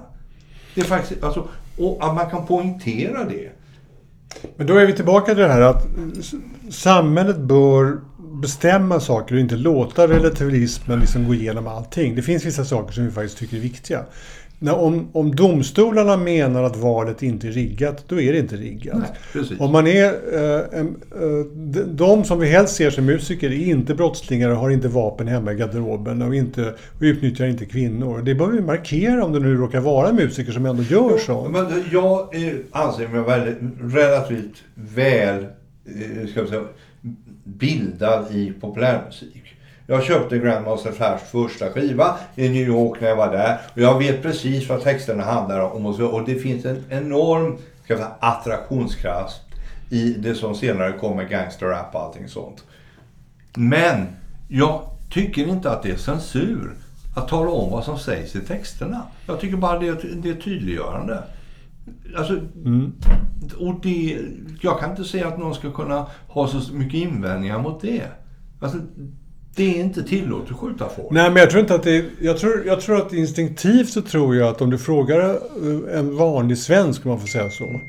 Det 0.75 0.81
är 0.81 0.85
faktiskt, 0.85 1.25
alltså, 1.25 1.49
och 1.79 1.99
att 2.01 2.15
man 2.15 2.31
kan 2.31 2.47
poängtera 2.47 3.25
det. 3.25 3.51
Men 4.57 4.67
då 4.67 4.77
är 4.77 4.87
vi 4.87 4.93
tillbaka 4.93 5.35
till 5.35 5.43
det 5.43 5.53
här 5.53 5.61
att 5.61 5.87
samhället 6.71 7.39
bör 7.39 8.01
bestämma 8.41 9.01
saker 9.01 9.35
och 9.35 9.41
inte 9.41 9.57
låta 9.57 10.09
relativismen 10.09 11.01
liksom 11.01 11.27
gå 11.27 11.35
igenom 11.35 11.67
allting. 11.67 12.15
Det 12.15 12.23
finns 12.23 12.45
vissa 12.45 12.65
saker 12.65 12.93
som 12.93 13.05
vi 13.05 13.11
faktiskt 13.11 13.39
tycker 13.39 13.57
är 13.57 13.61
viktiga. 13.61 14.05
När, 14.63 14.79
om, 14.79 15.09
om 15.13 15.35
domstolarna 15.35 16.17
menar 16.17 16.63
att 16.63 16.77
valet 16.77 17.23
inte 17.23 17.49
är 17.49 17.53
riggat, 17.53 18.05
då 18.09 18.21
är 18.21 18.33
det 18.33 18.39
inte 18.39 18.57
riggat. 18.57 18.99
Nej, 19.35 19.45
om 19.59 19.73
man 19.73 19.87
är, 19.87 20.05
eh, 20.33 20.81
eh, 20.81 20.87
de 21.87 22.25
som 22.25 22.39
vi 22.39 22.49
helst 22.49 22.75
ser 22.75 22.91
som 22.91 23.05
musiker 23.05 23.51
är 23.51 23.67
inte 23.67 23.95
brottslingar 23.95 24.51
och 24.51 24.57
har 24.57 24.71
inte 24.71 24.89
vapen 24.89 25.29
hemma 25.29 25.53
i 25.53 25.55
garderoben 25.55 26.23
och, 26.23 26.35
inte, 26.35 26.63
och 26.71 27.03
utnyttjar 27.03 27.47
inte 27.47 27.67
kvinnor. 27.67 28.23
Det 28.23 28.35
bör 28.35 28.49
vi 28.49 28.61
markera 28.61 29.25
om 29.25 29.33
det 29.33 29.41
nu 29.41 29.57
råkar 29.57 29.81
vara 29.81 30.13
musiker 30.13 30.53
som 30.53 30.67
ändå 30.67 30.83
gör 30.83 31.19
så. 31.19 31.49
Men 31.49 31.85
jag 31.93 32.35
anser 32.71 33.09
mig 33.09 33.21
väldigt, 33.21 33.59
relativt 33.95 34.63
väl 34.75 35.47
eh, 35.85 36.29
ska 36.31 36.47
säga, 36.47 36.63
bildad 37.45 38.27
i 38.31 38.53
populärmusik. 38.61 39.50
Jag 39.91 40.03
köpte 40.03 40.39
Grandmaster 40.39 40.93
Flashs 40.93 41.31
första 41.31 41.71
skiva 41.71 42.17
i 42.37 42.49
New 42.49 42.63
York 42.63 43.01
när 43.01 43.09
jag 43.09 43.17
var 43.17 43.33
där. 43.33 43.61
Och 43.73 43.79
jag 43.79 43.99
vet 43.99 44.23
precis 44.23 44.69
vad 44.69 44.83
texterna 44.83 45.25
handlar 45.25 45.61
om. 45.61 45.87
Och, 45.87 45.95
så, 45.95 46.07
och 46.07 46.25
det 46.25 46.35
finns 46.35 46.65
en 46.65 46.85
enorm 46.91 47.59
ska 47.85 47.97
säga, 47.97 48.11
attraktionskraft 48.21 49.41
i 49.89 50.13
det 50.13 50.35
som 50.35 50.55
senare 50.55 50.93
kommer 50.93 51.25
gangsterrap 51.25 51.95
och 51.95 52.01
allting 52.01 52.29
sånt. 52.29 52.65
Men 53.57 54.07
jag 54.49 54.83
tycker 55.11 55.49
inte 55.49 55.71
att 55.71 55.83
det 55.83 55.91
är 55.91 55.97
censur 55.97 56.71
att 57.17 57.29
tala 57.29 57.51
om 57.51 57.71
vad 57.71 57.85
som 57.85 57.99
sägs 57.99 58.37
i 58.37 58.41
texterna. 58.41 59.03
Jag 59.27 59.41
tycker 59.41 59.57
bara 59.57 59.79
det 59.79 59.89
är, 59.89 60.17
det 60.23 60.31
är 60.31 60.35
tydliggörande. 60.35 61.23
Alltså, 62.17 62.33
mm. 62.65 62.93
och 63.59 63.75
det, 63.83 64.19
jag 64.61 64.81
kan 64.81 64.91
inte 64.91 65.05
säga 65.05 65.29
att 65.29 65.39
någon 65.39 65.55
ska 65.55 65.73
kunna 65.73 66.07
ha 66.29 66.49
så 66.49 66.75
mycket 66.75 67.01
invändningar 67.01 67.59
mot 67.59 67.81
det. 67.81 68.03
Alltså, 68.61 68.79
det 69.55 69.79
är 69.79 69.85
inte 69.85 70.03
tillåtet 70.03 70.51
att 70.51 70.57
skjuta 70.57 70.89
folk. 70.89 71.11
Nej, 71.11 71.31
men 71.31 71.37
jag 71.37 71.51
tror 71.51 71.61
inte 71.61 71.75
att 71.75 71.83
det 71.83 72.05
jag 72.21 72.39
tror, 72.39 72.63
jag 72.67 72.81
tror 72.81 72.97
att 72.97 73.13
instinktivt 73.13 73.89
så 73.89 74.03
tror 74.03 74.37
jag 74.37 74.49
att 74.49 74.61
om 74.61 74.71
du 74.71 74.79
frågar 74.79 75.21
eh, 75.31 75.99
en 75.99 76.17
vanlig 76.17 76.59
svensk, 76.59 77.05
om 77.05 77.11
man 77.11 77.21
får 77.21 77.29
säga 77.29 77.51
så, 77.51 77.81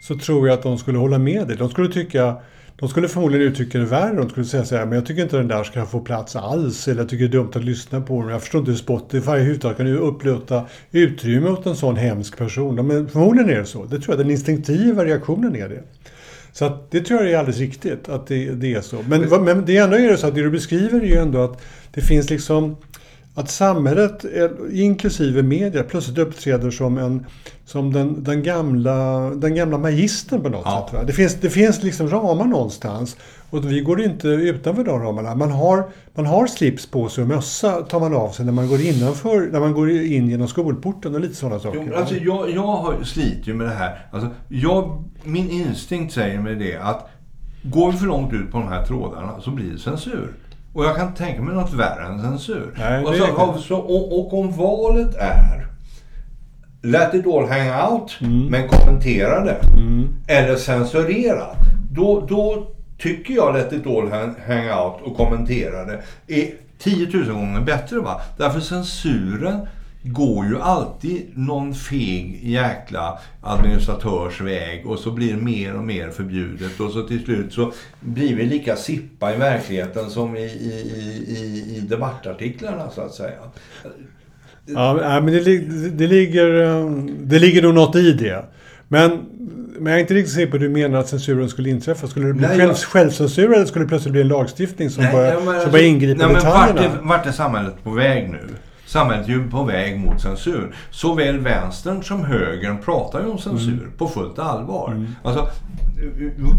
så 0.00 0.18
tror 0.18 0.48
jag 0.48 0.54
att 0.54 0.62
de 0.62 0.78
skulle 0.78 0.98
hålla 0.98 1.18
med 1.18 1.48
dig. 1.48 1.56
De 1.56 1.70
skulle 1.70 1.92
tycka 1.92 2.36
de 2.76 2.88
skulle 2.88 3.08
förmodligen 3.08 3.46
uttrycka 3.46 3.78
det 3.78 3.84
värre. 3.84 4.16
De 4.16 4.30
skulle 4.30 4.46
säga 4.46 4.64
så 4.64 4.76
här, 4.76 4.86
men 4.86 4.94
jag 4.94 5.06
tycker 5.06 5.22
inte 5.22 5.36
den 5.36 5.48
där 5.48 5.64
ska 5.64 5.86
få 5.86 6.00
plats 6.00 6.36
alls. 6.36 6.88
Eller 6.88 7.00
jag 7.00 7.08
tycker 7.08 7.24
det 7.24 7.30
är 7.36 7.40
dumt 7.40 7.50
att 7.54 7.64
lyssna 7.64 8.00
på 8.00 8.22
den. 8.22 8.30
Jag 8.30 8.40
förstår 8.40 8.58
inte 8.58 8.70
hur 8.70 8.78
Spotify 8.78 9.30
överhuvudtaget 9.30 9.76
kan 9.76 9.86
upplåta 9.86 10.62
utrymme 10.92 11.48
åt 11.50 11.66
en 11.66 11.76
sån 11.76 11.96
hemsk 11.96 12.38
person. 12.38 12.86
Men 12.86 13.08
förmodligen 13.08 13.50
är 13.50 13.58
det 13.58 13.64
så. 13.64 13.84
Det 13.84 14.00
tror 14.00 14.16
jag 14.16 14.18
den 14.18 14.30
instinktiva 14.30 15.04
reaktionen 15.04 15.56
är 15.56 15.68
det. 15.68 15.82
Så 16.54 16.64
att 16.64 16.90
det 16.90 17.00
tror 17.00 17.22
jag 17.22 17.32
är 17.32 17.38
alldeles 17.38 17.58
riktigt 17.58 18.08
att 18.08 18.26
det, 18.26 18.50
det 18.50 18.74
är 18.74 18.80
så. 18.80 18.96
Men, 19.08 19.44
men 19.44 19.64
det 19.64 19.76
ändå 19.76 19.96
är 19.96 20.08
det 20.08 20.16
så 20.16 20.26
att 20.26 20.34
det 20.34 20.42
du 20.42 20.50
beskriver 20.50 21.00
är 21.00 21.06
ju 21.06 21.16
ändå 21.16 21.44
att 21.44 21.60
det 21.90 22.00
finns 22.00 22.30
liksom 22.30 22.76
att 23.34 23.50
samhället, 23.50 24.24
inklusive 24.72 25.42
media, 25.42 25.82
plötsligt 25.82 26.18
uppträder 26.18 26.70
som, 26.70 26.98
en, 26.98 27.26
som 27.64 27.92
den, 27.92 28.24
den, 28.24 28.42
gamla, 28.42 29.30
den 29.30 29.54
gamla 29.54 29.78
magistern 29.78 30.42
på 30.42 30.48
något 30.48 30.62
ja. 30.64 30.86
sätt. 30.90 30.98
Va? 30.98 31.04
Det, 31.04 31.12
finns, 31.12 31.34
det 31.34 31.50
finns 31.50 31.82
liksom 31.82 32.08
ramar 32.08 32.44
någonstans. 32.44 33.16
Och 33.54 33.72
vi 33.72 33.80
går 33.80 34.02
inte 34.02 34.28
utanför 34.28 34.84
de 34.84 35.02
ramarna. 35.02 35.34
Man 35.34 35.50
har, 35.50 35.84
man 36.14 36.26
har 36.26 36.46
slips 36.46 36.86
på 36.86 37.08
sig 37.08 37.22
och 37.22 37.28
mössa 37.28 37.82
tar 37.82 38.00
man 38.00 38.14
av 38.14 38.30
sig 38.30 38.44
när 38.44 38.52
man 38.52 38.68
går 38.68 38.80
innanför, 38.80 39.48
när 39.52 39.60
man 39.60 39.72
går 39.72 39.90
in 39.90 40.28
genom 40.28 40.48
skolporten 40.48 41.14
och 41.14 41.20
lite 41.20 41.34
sådana 41.34 41.58
saker. 41.58 41.84
Jo, 41.86 41.94
alltså 41.94 42.14
jag, 42.14 42.50
jag 42.50 42.66
har 42.66 43.04
sliter 43.04 43.48
ju 43.48 43.54
med 43.54 43.66
det 43.66 43.74
här. 43.74 44.06
Alltså, 44.10 44.28
jag, 44.48 45.04
min 45.24 45.50
instinkt 45.50 46.14
säger 46.14 46.40
mig 46.40 46.54
det 46.54 46.76
att 46.76 47.08
går 47.62 47.92
vi 47.92 47.98
för 47.98 48.06
långt 48.06 48.32
ut 48.32 48.50
på 48.52 48.58
de 48.58 48.68
här 48.68 48.86
trådarna 48.86 49.40
så 49.40 49.50
blir 49.50 49.72
det 49.72 49.78
censur. 49.78 50.34
Och 50.72 50.84
jag 50.84 50.96
kan 50.96 51.14
tänka 51.14 51.42
mig 51.42 51.54
något 51.54 51.72
värre 51.72 52.06
än 52.06 52.22
censur. 52.22 52.74
Nej, 52.78 53.04
och, 53.04 53.14
så, 53.14 53.58
så, 53.62 53.76
och, 53.76 54.18
och, 54.18 54.40
om 54.40 54.52
valet 54.52 55.14
är 55.14 55.66
Let 56.82 57.14
it 57.14 57.26
all 57.26 57.48
hang 57.48 57.92
out, 57.92 58.18
mm. 58.20 58.46
men 58.46 58.68
kommentera 58.68 59.44
det. 59.44 59.60
Mm. 59.76 60.08
Eller 60.28 60.56
censurera. 60.56 61.46
Då, 61.90 62.26
då 62.28 62.73
tycker 62.98 63.34
jag 63.34 63.54
Let 63.54 63.72
it 63.72 63.86
all 63.86 64.08
hang 64.46 64.70
out 64.70 65.02
och 65.02 65.16
kommenterade, 65.16 66.02
är 66.26 66.50
10 66.78 67.08
000 67.12 67.24
gånger 67.24 67.60
bättre. 67.60 68.00
va? 68.00 68.20
Därför 68.36 68.60
censuren 68.60 69.66
går 70.06 70.46
ju 70.46 70.60
alltid 70.60 71.22
någon 71.34 71.74
feg 71.74 72.40
jäkla 72.42 73.18
administratörs 73.40 74.40
väg 74.40 74.86
och 74.86 74.98
så 74.98 75.10
blir 75.10 75.34
det 75.34 75.42
mer 75.42 75.76
och 75.76 75.84
mer 75.84 76.10
förbjudet 76.10 76.80
och 76.80 76.90
så 76.90 77.02
till 77.02 77.24
slut 77.24 77.52
så 77.52 77.72
blir 78.00 78.36
vi 78.36 78.46
lika 78.46 78.76
sippa 78.76 79.34
i 79.34 79.36
verkligheten 79.36 80.10
som 80.10 80.36
i, 80.36 80.40
i, 80.40 81.24
i, 81.28 81.76
i 81.76 81.80
debattartiklarna 81.80 82.90
så 82.90 83.00
att 83.00 83.14
säga. 83.14 83.38
Ja, 84.66 85.20
men 85.20 85.26
det, 85.26 85.58
det, 85.88 86.06
ligger, 86.06 86.62
eh, 86.62 86.90
det 87.20 87.38
ligger 87.38 87.62
nog 87.62 87.74
något 87.74 87.96
i 87.96 88.12
det. 88.12 88.44
Men, 88.94 89.20
men 89.78 89.92
jag 89.92 89.96
är 89.96 90.00
inte 90.00 90.14
riktigt 90.14 90.34
säker 90.34 90.50
på 90.50 90.56
hur 90.56 90.68
du 90.68 90.74
menar 90.74 90.98
att 90.98 91.08
censuren 91.08 91.48
skulle 91.48 91.70
inträffa. 91.70 92.06
Skulle 92.06 92.26
det 92.26 92.32
bli 92.32 92.46
nej, 92.46 92.58
själv, 92.58 92.70
jag... 92.70 92.76
självcensur 92.76 93.54
eller 93.54 93.66
skulle 93.66 93.84
det 93.84 93.88
plötsligt 93.88 94.12
bli 94.12 94.20
en 94.20 94.28
lagstiftning 94.28 94.90
som, 94.90 95.04
börjar, 95.12 95.36
alltså, 95.36 95.78
ingripa 95.78 96.30
i 96.30 96.34
detaljerna? 96.34 96.80
Vart 96.80 96.80
är, 96.80 97.08
vart 97.08 97.26
är 97.26 97.32
samhället 97.32 97.74
på 97.84 97.90
väg 97.90 98.30
nu? 98.30 98.40
Samhället 98.86 99.28
är 99.28 99.32
ju 99.32 99.50
på 99.50 99.62
väg 99.62 99.98
mot 99.98 100.20
censur. 100.20 100.74
Såväl 100.90 101.38
vänstern 101.38 102.02
som 102.02 102.24
högern 102.24 102.78
pratar 102.78 103.20
ju 103.20 103.26
om 103.26 103.38
censur 103.38 103.72
mm. 103.72 103.92
på 103.98 104.08
fullt 104.08 104.38
allvar. 104.38 104.88
Mm. 104.90 105.06
Alltså, 105.22 105.48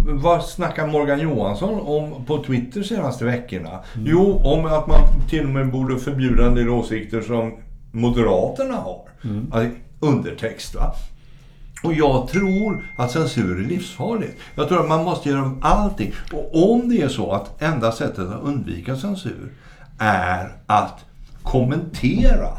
vad 0.07 0.43
snackar 0.43 0.87
Morgan 0.87 1.19
Johansson 1.19 1.79
om 1.81 2.25
på 2.25 2.43
Twitter 2.43 2.83
senaste 2.83 3.25
veckorna? 3.25 3.69
Mm. 3.69 4.07
Jo, 4.07 4.41
om 4.43 4.65
att 4.65 4.87
man 4.87 4.99
till 5.29 5.43
och 5.43 5.49
med 5.49 5.71
borde 5.71 5.99
förbjuda 5.99 6.45
en 6.45 6.55
del 6.55 6.69
åsikter 6.69 7.21
som 7.21 7.53
Moderaterna 7.91 8.75
har. 8.75 9.01
Mm. 9.23 9.47
Alltså, 9.51 9.69
undertext. 9.99 10.75
Va? 10.75 10.93
Och 11.85 11.93
jag 11.93 12.27
tror 12.27 12.83
att 12.95 13.11
censur 13.11 13.59
är 13.59 13.67
livsfarligt. 13.67 14.37
Jag 14.55 14.67
tror 14.67 14.81
att 14.81 14.89
man 14.89 15.03
måste 15.03 15.29
göra 15.29 15.57
allting. 15.61 16.13
Och 16.31 16.73
om 16.73 16.89
det 16.89 17.01
är 17.01 17.07
så 17.07 17.31
att 17.31 17.61
enda 17.61 17.91
sättet 17.91 18.19
att 18.19 18.43
undvika 18.43 18.95
censur 18.95 19.51
är 19.99 20.57
att 20.65 21.05
kommentera 21.43 22.49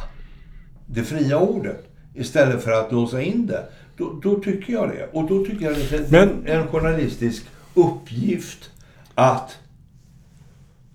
det 0.86 1.02
fria 1.02 1.38
ordet 1.38 1.88
istället 2.14 2.64
för 2.64 2.72
att 2.72 2.92
låsa 2.92 3.22
in 3.22 3.46
det. 3.46 3.64
Då, 3.96 4.20
då 4.22 4.40
tycker 4.40 4.72
jag 4.72 4.88
det. 4.88 5.08
Och 5.12 5.28
då 5.28 5.44
tycker 5.44 5.64
jag 5.66 5.74
det 5.74 5.92
är 5.92 6.06
Men... 6.10 6.46
en 6.46 6.66
journalistisk 6.66 7.46
uppgift 7.74 8.70
att 9.14 9.58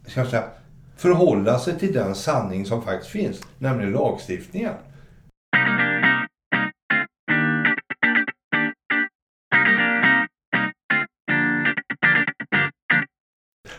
ska 0.08 0.20
jag 0.20 0.30
säga, 0.30 0.44
förhålla 0.98 1.60
sig 1.60 1.80
till 1.80 1.94
den 1.94 2.16
sanning 2.16 2.66
som 2.66 2.82
faktiskt 2.82 3.12
finns, 3.12 3.42
nämligen 3.60 3.92
lagstiftningen. 3.92 4.74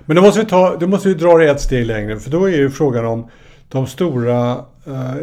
Men 0.07 0.17
då 0.17 0.23
måste 0.23 0.41
vi, 0.41 0.47
ta, 0.47 0.77
då 0.77 0.87
måste 0.87 1.09
vi 1.09 1.15
dra 1.15 1.39
det 1.39 1.51
ett 1.51 1.61
steg 1.61 1.87
längre, 1.87 2.21
för 2.21 2.31
då 2.31 2.45
är 2.45 2.57
ju 2.57 2.71
frågan 2.71 3.07
om 3.07 3.27
de 3.69 3.87
stora 3.87 4.65
eh, 4.87 5.15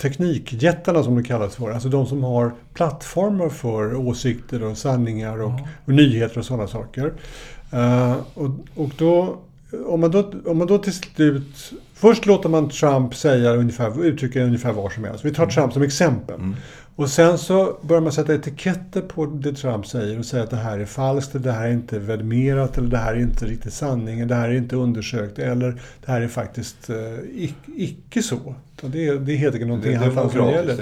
teknikjättarna 0.00 1.02
som 1.02 1.16
det 1.16 1.22
kallas 1.22 1.56
för. 1.56 1.70
Alltså 1.70 1.88
de 1.88 2.06
som 2.06 2.24
har 2.24 2.52
plattformar 2.74 3.48
för 3.48 3.94
åsikter 3.94 4.64
och 4.64 4.78
sanningar 4.78 5.42
och, 5.42 5.52
och 5.84 5.92
nyheter 5.92 6.38
och 6.38 6.44
sådana 6.44 6.68
saker. 6.68 7.12
Eh, 7.72 8.16
och, 8.34 8.50
och 8.74 8.90
då, 8.98 9.38
om, 9.86 10.00
man 10.00 10.10
då, 10.10 10.32
om 10.46 10.58
man 10.58 10.66
då 10.66 10.78
till 10.78 10.92
slut... 10.92 11.72
Först 11.94 12.26
låter 12.26 12.48
man 12.48 12.68
Trump 12.68 13.14
säga 13.14 13.54
ungefär, 13.54 14.04
uttrycka 14.04 14.42
ungefär 14.42 14.72
vad 14.72 14.92
som 14.92 15.04
helst. 15.04 15.24
Vi 15.24 15.34
tar 15.34 15.42
mm. 15.42 15.54
Trump 15.54 15.72
som 15.72 15.82
exempel. 15.82 16.34
Mm. 16.34 16.56
Och 16.98 17.10
sen 17.10 17.38
så 17.38 17.76
börjar 17.82 18.00
man 18.00 18.12
sätta 18.12 18.34
etiketter 18.34 19.00
på 19.00 19.26
det 19.26 19.52
Trump 19.52 19.86
säger 19.86 20.18
och 20.18 20.24
säga 20.24 20.42
att 20.42 20.50
det 20.50 20.56
här 20.56 20.78
är 20.78 20.84
falskt, 20.84 21.42
det 21.42 21.52
här 21.52 21.66
är 21.66 21.72
inte 21.72 21.98
värderat 21.98 22.78
eller 22.78 22.88
det 22.88 22.96
här 22.96 23.14
är 23.14 23.20
inte 23.20 23.46
riktigt 23.46 23.72
sanningen, 23.72 24.28
det 24.28 24.34
här 24.34 24.48
är 24.48 24.54
inte 24.54 24.76
undersökt 24.76 25.38
eller 25.38 25.80
det 26.04 26.12
här 26.12 26.20
är 26.20 26.28
faktiskt 26.28 26.90
uh, 26.90 26.96
icke 27.76 28.22
så. 28.22 28.54
Det 28.80 29.08
är, 29.08 29.14
det 29.14 29.32
är 29.32 29.36
helt 29.36 29.54
enkelt 29.54 29.68
någonting 29.68 29.96
han 29.96 30.30
som 30.30 30.50
gäller. 30.50 30.74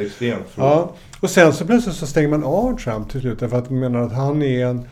Ja. 0.55 0.94
Och 1.20 1.31
sen 1.31 1.52
så 1.52 1.64
plötsligt 1.66 1.96
så 1.96 2.07
stänger 2.07 2.29
man 2.29 2.44
av 2.44 2.79
Trump 2.79 3.11
till 3.11 3.20
slut 3.20 3.40
därför 3.40 3.59
att 3.59 3.70
man 3.70 3.81
menar 3.81 4.00
att 4.00 4.12
han 4.12 4.42
är 4.42 4.66
en 4.66 4.85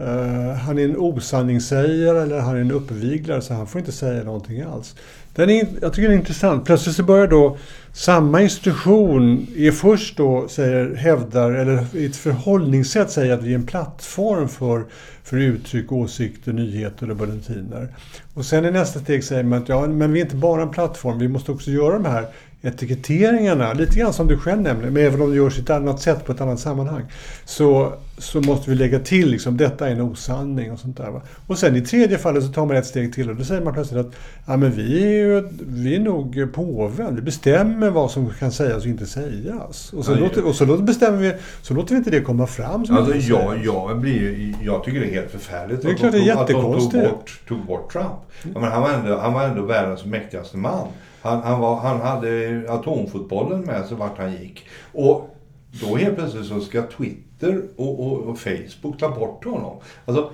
Uh, 0.00 0.52
han 0.52 0.78
är 0.78 0.84
en 0.84 0.96
osanningssägare 0.96 2.22
eller 2.22 2.40
han 2.40 2.56
är 2.56 2.60
en 2.60 2.72
uppviglare 2.72 3.42
så 3.42 3.54
han 3.54 3.66
får 3.66 3.78
inte 3.78 3.92
säga 3.92 4.24
någonting 4.24 4.60
alls. 4.62 4.96
Den 5.34 5.50
är, 5.50 5.66
jag 5.80 5.92
tycker 5.92 6.08
den 6.08 6.16
är 6.16 6.20
intressant. 6.20 6.64
Plötsligt 6.64 6.96
så 6.96 7.02
börjar 7.02 7.26
då 7.26 7.56
samma 7.92 8.42
institution 8.42 9.46
är 9.56 9.70
först 9.70 10.16
då 10.16 10.48
säger, 10.48 10.94
hävdar, 10.94 11.50
eller 11.50 11.96
i 11.96 12.06
ett 12.06 12.16
förhållningssätt 12.16 13.10
säger 13.10 13.34
att 13.34 13.42
vi 13.42 13.50
är 13.50 13.54
en 13.54 13.66
plattform 13.66 14.48
för, 14.48 14.84
för 15.22 15.36
uttryck, 15.36 15.92
åsikter, 15.92 16.52
nyheter 16.52 17.10
och 17.10 17.16
bulletiner. 17.16 17.88
Och 18.34 18.44
sen 18.44 18.64
i 18.64 18.70
nästa 18.70 19.00
steg 19.00 19.24
säger 19.24 19.42
man 19.42 19.62
att 19.62 19.68
ja, 19.68 19.86
men 19.86 20.12
vi 20.12 20.20
är 20.20 20.24
inte 20.24 20.36
bara 20.36 20.62
en 20.62 20.70
plattform, 20.70 21.18
vi 21.18 21.28
måste 21.28 21.52
också 21.52 21.70
göra 21.70 21.92
de 21.92 22.04
här 22.04 22.26
etiketteringarna, 22.62 23.72
lite 23.72 23.98
grann 23.98 24.12
som 24.12 24.26
du 24.26 24.38
själv 24.38 24.62
nämnde, 24.62 24.90
men 24.90 25.06
även 25.06 25.22
om 25.22 25.30
det 25.30 25.36
görs 25.36 25.58
i 25.58 25.60
ett 25.60 25.70
annat 25.70 26.00
sätt 26.00 26.24
på 26.24 26.32
ett 26.32 26.40
annat 26.40 26.60
sammanhang, 26.60 27.02
så, 27.44 27.92
så 28.18 28.40
måste 28.40 28.70
vi 28.70 28.76
lägga 28.76 28.98
till 28.98 29.30
liksom, 29.30 29.56
detta 29.56 29.88
är 29.88 29.92
en 29.92 30.00
osanning 30.00 30.72
och 30.72 30.78
sånt 30.78 30.96
där. 30.96 31.10
Va? 31.10 31.22
Och 31.46 31.58
sen 31.58 31.76
i 31.76 31.80
tredje 31.80 32.18
fallet 32.18 32.44
så 32.44 32.52
tar 32.52 32.66
man 32.66 32.76
ett 32.76 32.86
steg 32.86 33.14
till 33.14 33.30
och 33.30 33.36
då 33.36 33.44
säger 33.44 33.60
man 33.60 33.74
plötsligt 33.74 34.00
att 34.00 34.12
ja, 34.46 34.56
men 34.56 34.72
vi, 34.72 35.02
är 35.02 35.08
ju, 35.08 35.48
vi 35.58 35.94
är 35.96 36.00
nog 36.00 36.52
påven, 36.52 37.16
vi 37.16 37.22
bestämmer 37.22 37.90
vad 37.90 38.10
som 38.10 38.30
kan 38.30 38.52
sägas 38.52 38.82
och 38.82 38.88
inte 38.88 39.06
sägas. 39.06 39.92
Och 39.92 40.04
så, 40.04 40.14
låter, 40.14 40.46
och 40.46 40.54
så 40.54 40.64
låter, 40.64 40.82
bestämmer 40.82 41.18
vi, 41.18 41.32
så 41.62 41.74
låter 41.74 41.90
vi 41.90 41.98
inte 41.98 42.10
det 42.10 42.20
komma 42.20 42.46
fram. 42.46 42.86
Som 42.86 42.96
alltså, 42.96 43.16
jag, 43.16 43.64
jag, 43.64 44.00
blir, 44.00 44.54
jag 44.62 44.84
tycker 44.84 45.00
det 45.00 45.06
är 45.06 45.14
helt 45.14 45.30
förfärligt 45.30 45.82
det 45.82 45.90
är 45.90 45.94
klart, 45.94 46.12
det 46.12 46.18
är 46.18 46.22
jättekonstigt. 46.22 46.94
att 46.94 47.02
de 47.02 47.08
tog 47.08 47.18
bort, 47.18 47.40
tog 47.48 47.66
bort 47.66 47.92
Trump. 47.92 48.06
Mm. 48.44 48.60
Men 48.60 48.72
han, 48.72 48.82
var 48.82 48.90
ändå, 48.90 49.18
han 49.18 49.32
var 49.32 49.44
ändå 49.44 49.62
världens 49.62 50.04
mäktigaste 50.04 50.56
man. 50.56 50.88
Han, 51.22 51.42
han, 51.42 51.60
var, 51.60 51.76
han 51.76 52.00
hade 52.00 52.64
atomfotbollen 52.68 53.60
med 53.60 53.86
sig 53.86 53.96
vart 53.96 54.18
han 54.18 54.32
gick. 54.32 54.66
Och 54.92 55.36
då 55.70 55.96
helt 55.96 56.16
plötsligt 56.16 56.46
så 56.46 56.60
ska 56.60 56.82
Twitter 56.82 57.62
och, 57.76 58.06
och, 58.06 58.18
och 58.18 58.38
Facebook 58.38 58.98
ta 58.98 59.08
bort 59.08 59.44
honom. 59.44 59.76
Alltså, 60.04 60.30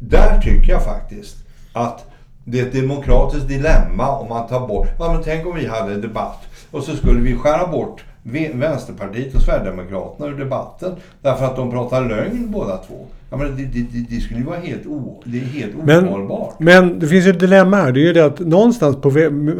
där 0.00 0.40
tycker 0.40 0.72
jag 0.72 0.84
faktiskt 0.84 1.36
att 1.72 2.06
det 2.44 2.60
är 2.60 2.66
ett 2.66 2.72
demokratiskt 2.72 3.48
dilemma 3.48 4.18
om 4.18 4.28
man 4.28 4.48
tar 4.48 4.66
bort... 4.66 4.88
Ja, 4.98 5.12
men 5.12 5.22
tänk 5.22 5.46
om 5.46 5.54
vi 5.54 5.66
hade 5.66 5.94
en 5.94 6.00
debatt 6.00 6.40
och 6.70 6.82
så 6.82 6.96
skulle 6.96 7.20
vi 7.20 7.36
skära 7.36 7.66
bort 7.66 8.04
Vänsterpartiet 8.52 9.34
och 9.34 9.42
Sverigedemokraterna 9.42 10.28
ur 10.28 10.38
debatten 10.38 10.96
därför 11.22 11.44
att 11.44 11.56
de 11.56 11.70
pratar 11.70 12.04
lögn 12.04 12.50
båda 12.50 12.76
två. 12.76 13.06
Ja, 13.30 13.36
men 13.36 13.56
det, 13.56 13.64
det, 13.64 14.06
det 14.10 14.20
skulle 14.20 14.40
ju 14.40 14.46
vara 14.46 14.58
helt, 14.58 14.86
o, 14.86 15.22
det 15.24 15.38
är 15.38 15.44
helt 15.44 15.74
ohållbart. 15.74 16.60
Men 16.60 16.98
det 16.98 17.06
finns 17.06 17.26
ju 17.26 17.30
ett 17.30 17.40
dilemma 17.40 17.76
här. 17.76 17.92
Det 17.92 18.00
är 18.00 18.02
ju 18.02 18.12
det 18.12 18.24
att 18.24 18.38
någonstans 18.38 18.96
på 18.96 19.10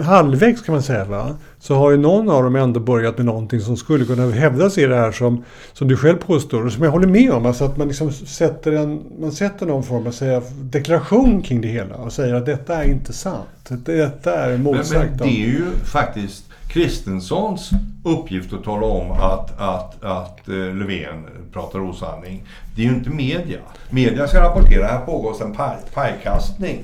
halvvägs 0.03 0.63
kan 0.63 0.73
man 0.73 0.83
säga 0.83 1.05
va. 1.05 1.37
Så 1.59 1.75
har 1.75 1.91
ju 1.91 1.97
någon 1.97 2.31
av 2.31 2.43
dem 2.43 2.57
ändå 2.57 2.81
börjat 2.81 3.17
med 3.17 3.27
någonting 3.27 3.61
som 3.61 3.77
skulle 3.77 4.05
kunna 4.05 4.31
hävdas 4.31 4.79
i 4.79 4.87
det 4.87 4.97
här 4.97 5.13
som, 5.13 5.45
som 5.73 5.89
du 5.89 5.97
själv 5.97 6.17
påstår. 6.17 6.67
Och 6.67 6.73
som 6.73 6.85
jag 6.85 6.91
håller 6.91 7.07
med 7.07 7.31
om. 7.31 7.47
Alltså 7.47 7.65
att 7.65 7.77
man 7.77 7.89
liksom 7.89 8.13
sätter, 8.13 8.73
en, 8.73 9.03
man 9.21 9.33
sätter 9.33 9.67
någon 9.67 9.83
form 9.83 10.07
av 10.07 10.11
säga, 10.11 10.43
deklaration 10.63 11.43
kring 11.43 11.61
det 11.61 11.69
hela. 11.69 11.95
Och 11.95 12.13
säger 12.13 12.35
att 12.35 12.47
detta 12.47 12.85
är 12.85 12.91
inte 12.91 13.13
sant. 13.13 13.47
Detta 13.85 14.35
är 14.35 14.59
motsagt. 14.59 14.93
Men, 14.93 15.09
men 15.09 15.19
det 15.19 15.43
är 15.43 15.47
ju 15.47 15.65
faktiskt 15.85 16.50
Kristenssons 16.73 17.71
uppgift 18.05 18.53
att 18.53 18.65
tala 18.65 18.87
om 18.87 19.11
att, 19.11 19.61
att, 19.61 20.05
att 20.05 20.49
eh, 20.49 20.55
Löfven 20.55 21.25
pratar 21.53 21.79
osanning. 21.79 22.43
Det 22.77 22.83
är 22.83 22.87
ju 22.87 22.95
inte 22.95 23.11
media. 23.11 23.59
Media 23.91 24.29
ska 24.29 24.41
rapportera, 24.41 24.87
här 24.87 24.99
pågår 24.99 25.43
en 25.45 25.53
paj, 25.53 25.77
pajkastning 25.95 26.83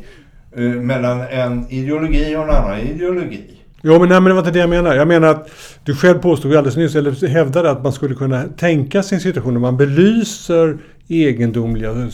eh, 0.57 0.63
mellan 0.63 1.21
en 1.21 1.67
ideologi 1.71 2.37
och 2.37 2.43
en 2.43 2.51
annan 2.51 2.81
ideologi. 2.81 3.57
Jo, 3.83 3.99
men, 3.99 4.09
nej, 4.09 4.21
men 4.21 4.25
det 4.25 4.33
var 4.33 4.39
inte 4.39 4.51
det 4.51 4.59
jag 4.59 4.71
menar. 4.71 4.95
Jag 4.95 5.09
menar 5.09 5.29
att 5.29 5.51
du 5.85 5.97
själv 5.97 6.19
påstod 6.19 6.57
alldeles 6.57 6.77
nyss, 6.77 6.95
eller 6.95 7.29
hävdade 7.29 7.71
att 7.71 7.83
man 7.83 7.93
skulle 7.93 8.15
kunna 8.15 8.43
tänka 8.43 9.03
sig 9.03 9.17
en 9.17 9.23
situation 9.23 9.55
där 9.55 9.61
man 9.61 9.77
belyser 9.77 10.79
egendomliga 11.09 12.11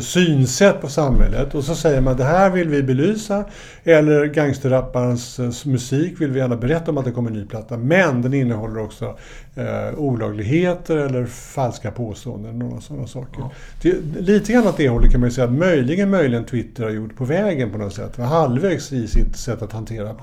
synsätt 0.00 0.80
på 0.80 0.88
samhället. 0.88 1.54
Och 1.54 1.64
så 1.64 1.74
säger 1.74 2.00
man 2.00 2.16
det 2.16 2.24
här 2.24 2.50
vill 2.50 2.68
vi 2.68 2.82
belysa. 2.82 3.44
Eller 3.84 4.24
gangsterrapparens 4.24 5.38
eh, 5.38 5.70
musik 5.70 6.20
vill 6.20 6.30
vi 6.30 6.38
gärna 6.38 6.56
berätta 6.56 6.90
om 6.90 6.98
att 6.98 7.04
det 7.04 7.10
kommer 7.10 7.30
en 7.30 7.36
ny 7.36 7.46
platta. 7.46 7.76
Men 7.76 8.22
den 8.22 8.34
innehåller 8.34 8.80
också 8.80 9.18
eh, 9.54 9.98
olagligheter 9.98 10.96
eller 10.96 11.26
falska 11.26 11.90
påståenden. 11.90 12.62
Och 12.62 12.82
sådana 12.82 13.06
saker. 13.06 13.40
Ja. 13.40 13.50
Det, 13.82 14.20
lite 14.20 14.52
grann 14.52 14.66
åt 14.66 14.76
det 14.76 14.88
hållet 14.88 15.10
kan 15.12 15.20
man 15.20 15.28
ju 15.28 15.34
säga 15.34 15.46
att 15.46 15.52
möjligen, 15.52 16.10
möjligen 16.10 16.44
Twitter 16.44 16.84
har 16.84 16.90
gjort 16.90 17.16
på 17.16 17.24
vägen 17.24 17.72
på 17.72 17.78
något 17.78 17.94
sätt. 17.94 18.16
Halvvägs 18.16 18.92
i 18.92 19.08
sitt 19.08 19.36
sätt 19.36 19.62
att 19.62 19.72
hantera 19.72 20.14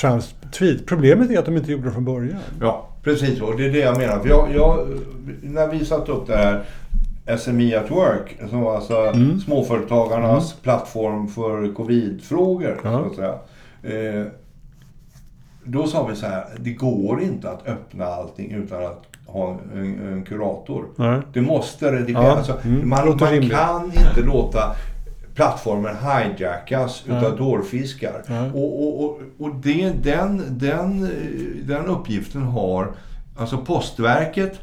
Trumps 0.00 0.34
tweet. 0.52 0.86
Problemet 0.86 1.30
är 1.30 1.38
att 1.38 1.44
de 1.44 1.56
inte 1.56 1.72
gjorde 1.72 1.84
det 1.84 1.92
från 1.92 2.04
början. 2.04 2.38
Ja, 2.60 2.88
precis. 3.02 3.40
Och 3.40 3.56
det 3.56 3.66
är 3.66 3.72
det 3.72 3.78
jag 3.78 3.98
menar. 3.98 4.20
Jag, 4.24 4.54
jag, 4.54 4.88
när 5.42 5.68
vi 5.68 5.84
satte 5.84 6.12
upp 6.12 6.26
det 6.26 6.36
här 6.36 6.64
SME 7.38 7.78
at 7.78 7.90
Work, 7.90 8.36
som 8.50 8.60
var 8.60 8.76
alltså 8.76 8.96
mm. 8.96 9.40
småföretagarnas 9.40 10.52
mm. 10.52 10.62
plattform 10.62 11.28
för 11.28 11.74
covidfrågor. 11.74 12.80
Ja. 12.84 12.90
Så 12.90 13.06
att 13.06 13.16
säga. 13.16 13.38
Eh, 13.82 14.26
då 15.64 15.86
sa 15.86 16.06
vi 16.06 16.16
så 16.16 16.26
här, 16.26 16.44
det 16.58 16.72
går 16.72 17.22
inte 17.22 17.50
att 17.50 17.66
öppna 17.66 18.04
allting 18.06 18.50
utan 18.50 18.86
att 18.86 19.06
ha 19.26 19.58
en, 19.74 20.12
en 20.12 20.24
kurator. 20.24 20.84
Nej. 20.96 21.20
Det 21.32 21.40
måste 21.40 21.92
redigeras. 21.92 22.24
Ja. 22.24 22.36
Alltså, 22.36 22.68
mm. 22.68 22.88
Man, 22.88 23.06
man 23.06 23.50
kan 23.50 23.84
inte 23.84 24.22
låta 24.24 24.76
plattformen 25.34 25.96
hijackas 25.96 27.04
ja. 27.08 27.18
utav 27.18 27.36
dårfiskar. 27.36 28.22
Ja. 28.26 28.46
Och, 28.46 28.82
och, 28.82 29.04
och, 29.04 29.20
och 29.38 29.54
det, 29.54 29.92
den, 30.02 30.42
den, 30.48 31.08
den 31.66 31.86
uppgiften 31.86 32.42
har 32.42 32.92
alltså 33.36 33.58
Postverket 33.58 34.60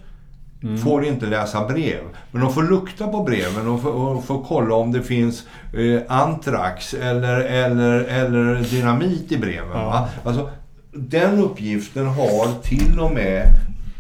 Mm. 0.64 0.78
får 0.78 1.06
inte 1.06 1.26
läsa 1.26 1.68
brev. 1.68 2.02
Men 2.32 2.42
de 2.42 2.54
får 2.54 2.64
lukta 2.64 3.08
på 3.08 3.24
breven 3.24 3.68
och 3.68 3.82
får, 3.82 3.94
och 3.94 4.26
får 4.26 4.44
kolla 4.44 4.76
om 4.76 4.92
det 4.92 5.02
finns 5.02 5.44
eh, 5.74 6.02
antrax 6.08 6.94
eller, 6.94 7.40
eller, 7.40 8.04
eller 8.04 8.72
dynamit 8.72 9.32
i 9.32 9.38
breven. 9.38 9.70
Ja. 9.74 10.10
Alltså, 10.24 10.50
den 10.92 11.40
uppgiften 11.40 12.06
har 12.06 12.62
till 12.62 13.00
och 13.00 13.14
med 13.14 13.44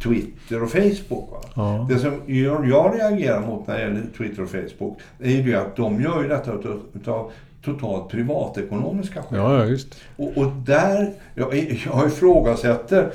Twitter 0.03 0.63
och 0.63 0.71
Facebook. 0.71 1.45
Ja. 1.53 1.87
Det 1.89 1.99
som 1.99 2.21
jag 2.25 2.65
reagerar 2.99 3.41
mot 3.41 3.67
när 3.67 3.75
det 3.75 3.81
gäller 3.81 4.03
Twitter 4.17 4.43
och 4.43 4.49
Facebook 4.49 4.99
är 5.19 5.29
ju 5.29 5.55
att 5.55 5.75
de 5.75 6.01
gör 6.01 6.21
ju 6.21 6.27
detta 6.27 6.51
utav 6.93 7.31
totalt 7.65 8.11
privatekonomiska 8.11 9.23
skäl. 9.23 9.39
Ja, 9.39 9.65
just. 9.65 9.87
Och, 10.15 10.37
och 10.37 10.51
där, 10.51 11.13
jag, 11.35 11.55
jag 11.85 12.07
ifrågasätter 12.07 13.11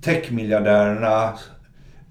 techmiljardärerna 0.00 1.32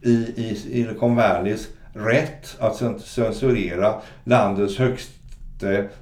i, 0.06 0.34
i 0.36 0.56
Silicon 0.56 1.16
Valleys 1.16 1.68
rätt 1.94 2.56
att 2.60 3.02
censurera 3.02 3.94
landets 4.24 4.78
högsta 4.78 5.16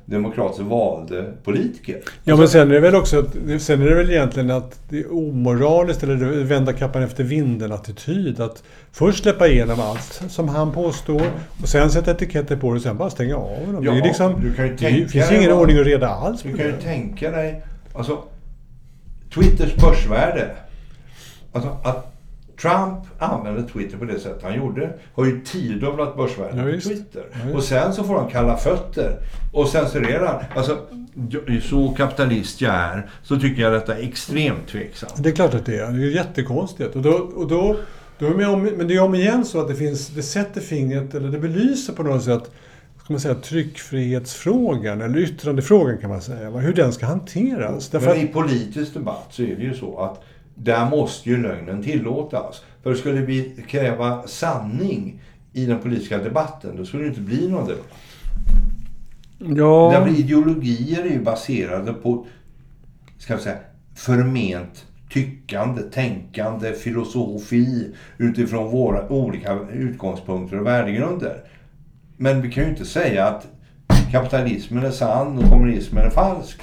demokratiskt 0.06 0.63
valde 0.63 1.34
politiker. 1.44 2.02
Ja, 2.24 2.36
men 2.36 2.48
sen 2.48 2.70
är 2.70 2.74
det 2.74 2.80
väl 2.80 2.96
också 2.96 3.26
sen 3.60 3.82
är 3.82 3.86
det 3.86 3.96
väl 3.96 4.10
egentligen 4.10 4.52
att 4.52 4.80
det 4.89 5.00
är 5.00 5.13
omoraliskt 5.13 6.04
eller 6.04 6.44
vända 6.44 6.74
kappan 6.74 7.04
efter 7.04 7.24
vinden-attityd. 7.24 8.39
Att 8.39 8.63
först 8.92 9.24
släppa 9.24 9.48
igenom 9.48 9.80
allt 9.80 10.24
som 10.28 10.50
han 10.50 10.72
påstår 10.72 11.22
och 11.62 11.70
sen 11.70 11.92
sätta 11.92 12.12
etiketter 12.12 12.56
på 12.56 12.70
det 12.70 12.76
och 12.76 12.82
sen 12.82 12.98
bara 12.98 13.10
stänga 13.10 13.36
av 13.36 13.74
dem. 13.74 13.84
Ja, 13.84 13.92
det, 13.92 14.00
är 14.00 14.04
liksom, 14.04 14.42
du 14.42 14.54
kan 14.54 14.68
ju 14.68 14.78
tänka 14.78 15.04
det 15.04 15.08
finns 15.08 15.32
ingen 15.32 15.52
ordning 15.52 15.80
och 15.80 15.86
reda 15.86 16.10
alls 16.10 16.42
Du 16.42 16.58
kan 16.58 16.66
ju 16.66 16.78
tänka 16.82 17.32
dig, 17.32 17.62
alltså 17.94 18.24
Twitters 19.34 19.76
börsvärde. 19.76 20.52
Alltså 21.52 21.78
att 21.84 22.12
Trump 22.63 22.99
använde 23.19 23.63
Twitter 23.63 23.97
på 23.97 24.06
det 24.06 24.19
sätt 24.19 24.39
han 24.43 24.56
gjorde. 24.56 24.93
Har 25.13 25.26
ju 25.26 25.41
tiodubblat 25.41 26.17
börsvärdet 26.17 26.58
ja, 26.58 26.63
på 26.63 26.82
Twitter. 26.82 27.26
Ja, 27.34 27.56
och 27.56 27.63
sen 27.63 27.93
så 27.93 28.04
får 28.04 28.15
han 28.15 28.30
kalla 28.30 28.58
fötter 28.58 29.17
och 29.54 29.67
censurerar. 29.67 30.45
Alltså, 30.56 30.78
så 31.62 31.93
kapitalist 31.97 32.62
jag 32.62 32.73
är 32.73 33.10
så 33.23 33.39
tycker 33.39 33.62
jag 33.62 33.73
detta 33.73 33.97
är 33.97 34.04
extremt 34.04 34.67
tveksamt. 34.67 35.13
Det 35.23 35.30
är 35.30 35.34
klart 35.34 35.54
att 35.54 35.65
det 35.65 35.80
är. 35.80 35.91
Det 35.91 36.04
är 36.06 36.10
jättekonstigt. 36.10 36.95
Och 36.95 37.02
då, 37.02 37.12
och 37.12 37.47
då, 37.47 37.76
då 38.19 38.26
är 38.26 38.49
om, 38.49 38.63
men 38.63 38.88
det 38.88 38.95
är 38.95 39.02
om 39.02 39.15
igen 39.15 39.45
så 39.45 39.62
att 39.62 39.67
det 39.67 39.76
finns, 39.76 40.08
det 40.08 40.23
sätter 40.23 40.62
fingret, 40.62 41.15
eller 41.15 41.30
det 41.30 41.39
belyser 41.39 41.93
på 41.93 42.04
något 42.04 42.23
sätt 42.23 42.52
ska 43.04 43.13
man 43.13 43.19
säga, 43.19 43.36
tryckfrihetsfrågan, 43.36 45.02
eller 45.02 45.19
yttrandefrågan 45.19 45.97
kan 45.97 46.10
man 46.10 46.21
säga, 46.21 46.49
hur 46.49 46.73
den 46.73 46.93
ska 46.93 47.06
hanteras. 47.06 47.93
Men 47.93 48.02
Därför 48.02 48.23
i 48.23 48.28
politisk 48.28 48.93
debatt 48.93 49.28
så 49.30 49.41
är 49.41 49.56
det 49.56 49.63
ju 49.63 49.73
så 49.73 49.99
att 49.99 50.23
där 50.56 50.89
måste 50.89 51.30
ju 51.30 51.42
lögnen 51.42 51.84
tillåtas. 51.84 52.62
För 52.84 52.96
skulle 52.96 53.22
vi 53.22 53.63
kräva 53.68 54.28
sanning 54.28 55.22
i 55.54 55.66
den 55.66 55.80
politiska 55.80 56.18
debatten, 56.18 56.76
då 56.78 56.86
skulle 56.86 57.04
det 57.04 57.10
inte 57.10 57.22
bli 57.22 57.48
någon 57.48 57.68
debatt. 57.68 57.94
Ja. 59.39 59.92
Därför 59.94 60.20
ideologier 60.20 61.06
är 61.06 61.10
ju 61.10 61.24
baserade 61.24 61.94
på, 61.94 62.26
ska 63.18 63.36
vi 63.36 63.42
säga, 63.42 63.58
förment 63.96 64.86
tyckande, 65.13 65.82
tänkande, 65.82 66.74
filosofi 66.74 67.92
utifrån 68.18 68.72
våra 68.72 69.10
olika 69.10 69.60
utgångspunkter 69.74 70.60
och 70.60 70.66
värdegrunder. 70.66 71.44
Men 72.18 72.42
vi 72.42 72.52
kan 72.52 72.63
ju 72.63 72.70
inte 72.70 72.86
säga 72.86 73.26
att 73.26 73.48
kapitalismen 74.12 74.86
är 74.86 74.92
sann 74.92 75.38
och 75.38 75.50
kommunismen 75.50 76.06
är 76.06 76.10
falsk 76.10 76.62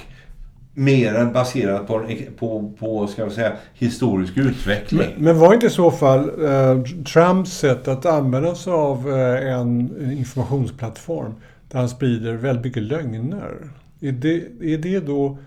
mer 0.73 1.13
än 1.15 1.33
baserat 1.33 1.87
på, 1.87 2.01
på, 2.39 2.73
på 2.79 3.07
ska 3.07 3.25
vi 3.25 3.31
säga, 3.31 3.53
historisk 3.73 4.37
utveckling. 4.37 4.99
Men, 5.15 5.23
men 5.25 5.39
var 5.39 5.53
inte 5.53 5.65
i 5.65 5.69
så 5.69 5.91
fall 5.91 6.45
eh, 6.45 6.81
Trumps 7.13 7.51
sätt 7.57 7.87
att 7.87 8.05
använda 8.05 8.55
sig 8.55 8.73
av 8.73 9.09
eh, 9.09 9.53
en 9.59 9.93
informationsplattform 10.11 11.33
där 11.71 11.79
han 11.79 11.89
sprider 11.89 12.33
väldigt 12.33 12.65
mycket 12.65 12.83
lögner. 12.83 13.51
Är 14.01 14.11
det, 14.11 14.35
är 14.73 14.77
det 14.77 14.99
då 14.99 15.37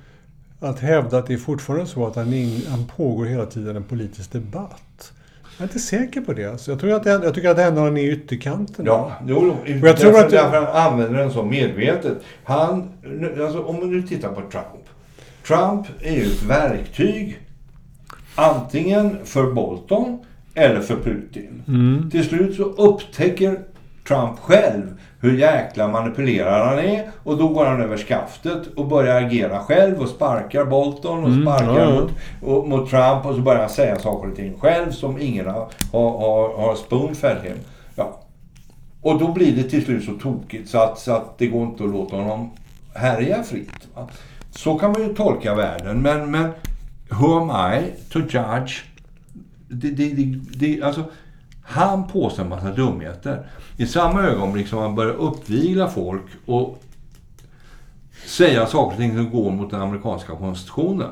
att 0.60 0.80
hävda 0.80 1.18
att 1.18 1.26
det 1.26 1.34
är 1.34 1.38
fortfarande 1.38 1.86
så 1.86 2.06
att 2.06 2.16
han, 2.16 2.32
in, 2.32 2.62
han 2.68 2.86
pågår 2.96 3.24
hela 3.24 3.46
tiden 3.46 3.76
en 3.76 3.82
politisk 3.84 4.32
debatt? 4.32 5.12
Jag 5.56 5.64
är 5.64 5.68
inte 5.68 5.78
säker 5.78 6.20
på 6.20 6.32
det. 6.32 6.60
Så 6.60 6.70
jag, 6.70 6.80
tror 6.80 6.92
att 6.92 7.04
det, 7.04 7.10
jag 7.10 7.34
tycker 7.34 7.50
att 7.50 7.58
ändå 7.58 7.80
han 7.80 7.96
är 7.96 8.02
i 8.02 8.10
ytterkanten. 8.10 8.86
Ja, 8.86 9.12
jo, 9.26 9.56
jag 9.66 9.80
därför, 9.80 9.96
tror 9.96 10.18
att 10.20 10.30
det- 10.30 10.36
därför 10.36 10.60
han 10.72 10.92
använder 10.92 11.18
den 11.18 11.30
så 11.30 11.42
medvetet. 11.42 12.18
Han, 12.44 12.88
alltså, 13.42 13.62
om 13.62 13.76
man 13.80 13.90
nu 13.90 14.02
tittar 14.02 14.28
på 14.28 14.40
Trump. 14.50 14.84
Trump 15.46 15.86
är 16.00 16.12
ju 16.12 16.22
ett 16.22 16.42
verktyg 16.42 17.38
antingen 18.34 19.18
för 19.24 19.52
Bolton 19.52 20.18
eller 20.54 20.80
för 20.80 20.96
Putin. 20.96 21.62
Mm. 21.68 22.10
Till 22.10 22.24
slut 22.24 22.56
så 22.56 22.62
upptäcker 22.62 23.58
Trump 24.08 24.38
själv 24.38 24.98
hur 25.20 25.38
jäkla 25.38 25.88
manipulerad 25.88 26.68
han 26.68 26.78
är 26.78 27.10
och 27.22 27.38
då 27.38 27.48
går 27.48 27.64
han 27.64 27.80
över 27.80 27.96
skaftet 27.96 28.66
och 28.76 28.86
börjar 28.86 29.22
agera 29.22 29.58
själv 29.58 30.00
och 30.00 30.08
sparkar 30.08 30.64
Bolton 30.64 31.24
och 31.24 31.30
Mm, 31.30 31.42
sparkar 31.42 31.80
ja, 31.80 31.94
ja. 31.94 32.00
Mot, 32.00 32.10
och, 32.42 32.68
mot 32.68 32.90
Trump 32.90 33.26
och 33.26 33.34
så 33.34 33.40
börjar 33.40 33.60
han 33.60 33.70
säga 33.70 33.98
saker 33.98 34.30
och 34.30 34.36
ting 34.36 34.58
själv 34.60 34.90
som 34.90 35.20
ingen 35.20 35.46
har, 35.46 35.68
har, 35.92 36.10
har, 36.18 36.56
har 36.56 36.74
spoonfed 36.74 37.42
him. 37.42 37.58
Ja. 37.96 38.20
Och 39.02 39.18
då 39.18 39.32
blir 39.32 39.56
det 39.56 39.62
till 39.62 39.84
slut 39.84 40.04
så 40.04 40.12
tokigt 40.12 40.68
så 40.68 40.78
att, 40.78 40.98
så 40.98 41.12
att 41.12 41.38
det 41.38 41.46
går 41.46 41.62
inte 41.62 41.84
att 41.84 41.90
låta 41.90 42.16
honom 42.16 42.50
härja 42.94 43.42
fritt. 43.42 43.88
Va? 43.94 44.08
Så 44.56 44.78
kan 44.78 44.92
man 44.92 45.02
ju 45.02 45.14
tolka 45.14 45.54
världen 45.54 46.02
men, 46.02 46.30
men 46.30 46.50
who 47.08 47.40
am 47.40 47.74
I 47.74 47.92
to 48.10 48.18
judge 48.18 48.82
det, 49.68 49.90
det, 49.90 50.08
det, 50.08 50.40
det, 50.52 50.82
alltså, 50.82 51.04
han 51.62 52.08
påstår 52.08 52.42
en 52.42 52.48
massa 52.48 52.70
dumheter. 52.70 53.46
I 53.76 53.86
samma 53.86 54.22
ögonblick 54.22 54.68
som 54.68 54.78
han 54.78 54.94
börjar 54.94 55.14
uppvigla 55.14 55.88
folk 55.88 56.22
och 56.46 56.82
säga 58.26 58.66
saker 58.66 58.92
och 58.92 59.00
ting 59.00 59.16
som 59.16 59.30
går 59.30 59.50
mot 59.50 59.70
den 59.70 59.80
amerikanska 59.80 60.36
konstitutionen. 60.36 61.10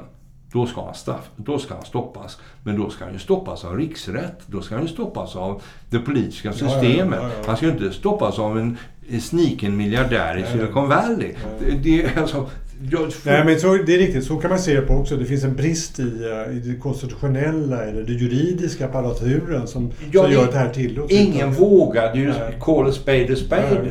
Då 0.53 0.67
ska, 0.67 0.85
han 0.85 0.95
straff, 0.95 1.31
då 1.37 1.59
ska 1.59 1.75
han 1.75 1.85
stoppas. 1.85 2.39
Men 2.63 2.77
då 2.77 2.91
ska 2.91 3.05
han 3.05 3.13
ju 3.13 3.19
stoppas 3.19 3.65
av 3.65 3.77
riksrätt. 3.77 4.41
Då 4.47 4.63
ska 4.63 4.75
han 4.75 4.85
ju 4.85 4.93
stoppas 4.93 5.37
av 5.37 5.63
det 5.91 5.99
politiska 5.99 6.49
ja, 6.49 6.55
systemet. 6.55 7.19
ja, 7.23 7.29
ja. 7.29 7.45
Han 7.47 7.57
ska 7.57 7.67
ju 7.67 7.73
inte 7.73 7.93
stoppas 7.93 8.39
av 8.39 8.59
en 8.59 8.79
sniken 9.21 9.77
miljardär 9.77 10.39
i 10.39 10.47
Silicon 10.47 10.89
Valley. 10.89 11.35
Det, 11.61 11.71
det, 11.71 12.17
alltså, 12.17 12.47
jag, 12.91 13.13
Nej, 13.25 13.45
men 13.45 13.61
så, 13.61 13.75
det 13.87 13.95
är 13.95 13.99
riktigt. 13.99 14.25
Så 14.25 14.37
kan 14.37 14.51
man 14.51 14.59
se 14.59 14.75
det 14.75 14.83
på 14.83 14.95
också. 14.95 15.17
Det 15.17 15.25
finns 15.25 15.45
en 15.45 15.55
brist 15.57 15.99
i, 15.99 16.03
eh, 16.03 16.57
i 16.57 16.61
det 16.61 16.79
konstitutionella 16.81 17.85
eller 17.85 18.03
det 18.03 18.13
juridiska 18.13 18.85
apparaturen 18.87 19.67
som, 19.67 19.91
Ja, 20.13 20.23
som 20.23 20.33
gör 20.33 20.53
det 20.53 20.59
här 20.59 20.69
tillåts. 20.71 21.13
ingen 21.13 21.53
vågade 21.53 22.19
ju 22.19 22.29
Nej. 22.29 22.57
call 22.61 22.89
a 22.89 22.93
spade 22.93 23.23
a 23.23 23.27
Ja, 23.29 23.37
spade. 23.37 23.83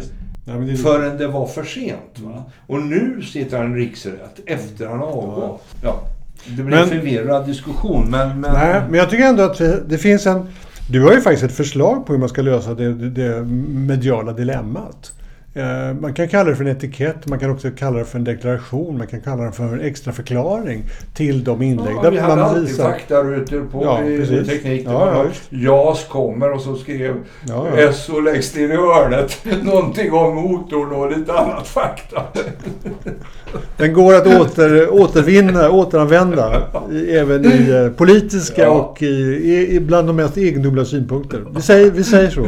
Nej, 0.45 0.56
men 0.58 0.65
det 0.67 0.73
är, 0.73 0.77
Förrän 0.77 1.17
det 1.17 1.27
var 1.27 1.47
för 1.47 1.63
sent. 1.63 2.19
Va? 2.19 2.43
Och 2.67 2.82
nu 2.82 3.21
sitter 3.21 3.58
han 3.58 3.77
i 3.77 3.80
riksrätt 3.80 4.39
efter 4.45 4.88
han 4.88 4.99
har 4.99 5.08
avgått. 5.08 5.63
Ja. 5.84 6.04
Det 6.45 6.63
blir 6.63 6.63
Men- 6.75 6.84
en 6.84 6.89
förvirrad 6.89 7.45
diskussion 7.45 8.10
men... 8.10 8.39
men 8.41 8.54
Nej, 8.54 8.82
men 8.89 8.99
jag 8.99 9.10
tycker 9.10 9.23
ändå 9.23 9.43
att 9.43 9.62
det 9.89 9.97
finns 9.97 10.27
en... 10.27 10.47
Du 10.89 11.01
har 11.04 11.13
ju 11.13 11.21
faktiskt 11.21 11.43
ett 11.43 11.51
förslag 11.58 12.06
på 12.06 12.13
hur 12.13 12.19
man 12.19 12.30
ska 12.30 12.41
lösa 12.41 12.73
det, 12.73 12.93
det, 12.93 13.10
det 13.10 13.43
mediala 13.69 14.34
dilemmat. 14.34 15.12
Eh, 15.53 15.93
Man 16.01 16.13
kan 16.13 16.27
kalla 16.27 16.49
det 16.49 16.55
för 16.55 16.63
en 16.65 16.71
etikett, 16.71 17.27
man 17.27 17.39
kan 17.39 17.49
också 17.51 17.69
kalla 17.71 17.99
det 17.99 18.05
för 18.05 18.17
en 18.17 18.23
deklaration, 18.23 18.97
man 18.97 19.07
kan 19.07 19.21
kalla 19.21 19.43
det 19.43 19.51
för 19.51 19.63
en 19.63 19.81
extra 19.81 20.13
förklaring 20.13 20.83
till 21.13 21.43
de 21.43 21.61
inlägg 21.61 21.95
Ja, 22.03 22.09
vi 22.09 22.17
hade 22.17 22.43
alltid 22.43 22.77
faktarutor 22.77 23.65
på 23.71 23.83
Ja, 23.83 24.03
i, 24.03 24.45
teknik. 24.45 24.83
Ja, 24.85 25.13
ja. 25.49 25.57
JAS 25.59 26.05
kommer 26.09 26.51
och 26.51 26.61
så 26.61 26.75
skrev 26.75 27.15
Ja, 27.47 27.67
ja. 27.77 27.93
SO 27.93 28.19
läggs 28.19 28.55
ner 28.55 28.63
i 28.69 28.75
hörnet. 28.75 29.37
Någonting 29.63 30.11
om 30.13 30.35
motorn 30.35 30.91
och 30.91 31.17
lite 31.17 31.33
annat 31.33 31.67
fakta. 31.67 32.23
Den 33.77 33.93
går 33.93 34.13
att 34.15 34.27
åter, 34.27 34.89
återvinna, 34.93 35.69
återanvända 35.71 36.61
även 37.09 37.45
i 37.45 37.69
eh, 37.71 37.89
politiska 37.97 38.61
Ja. 38.61 38.69
och 38.69 39.01
i, 39.01 39.67
i 39.71 39.79
bland 39.79 40.07
de 40.07 40.15
mest 40.15 40.37
egendomliga 40.37 40.85
synpunkter. 40.85 41.43
Vi 41.55 41.61
säger, 41.61 41.91
vi 41.91 42.03
säger 42.03 42.29
så. 42.29 42.47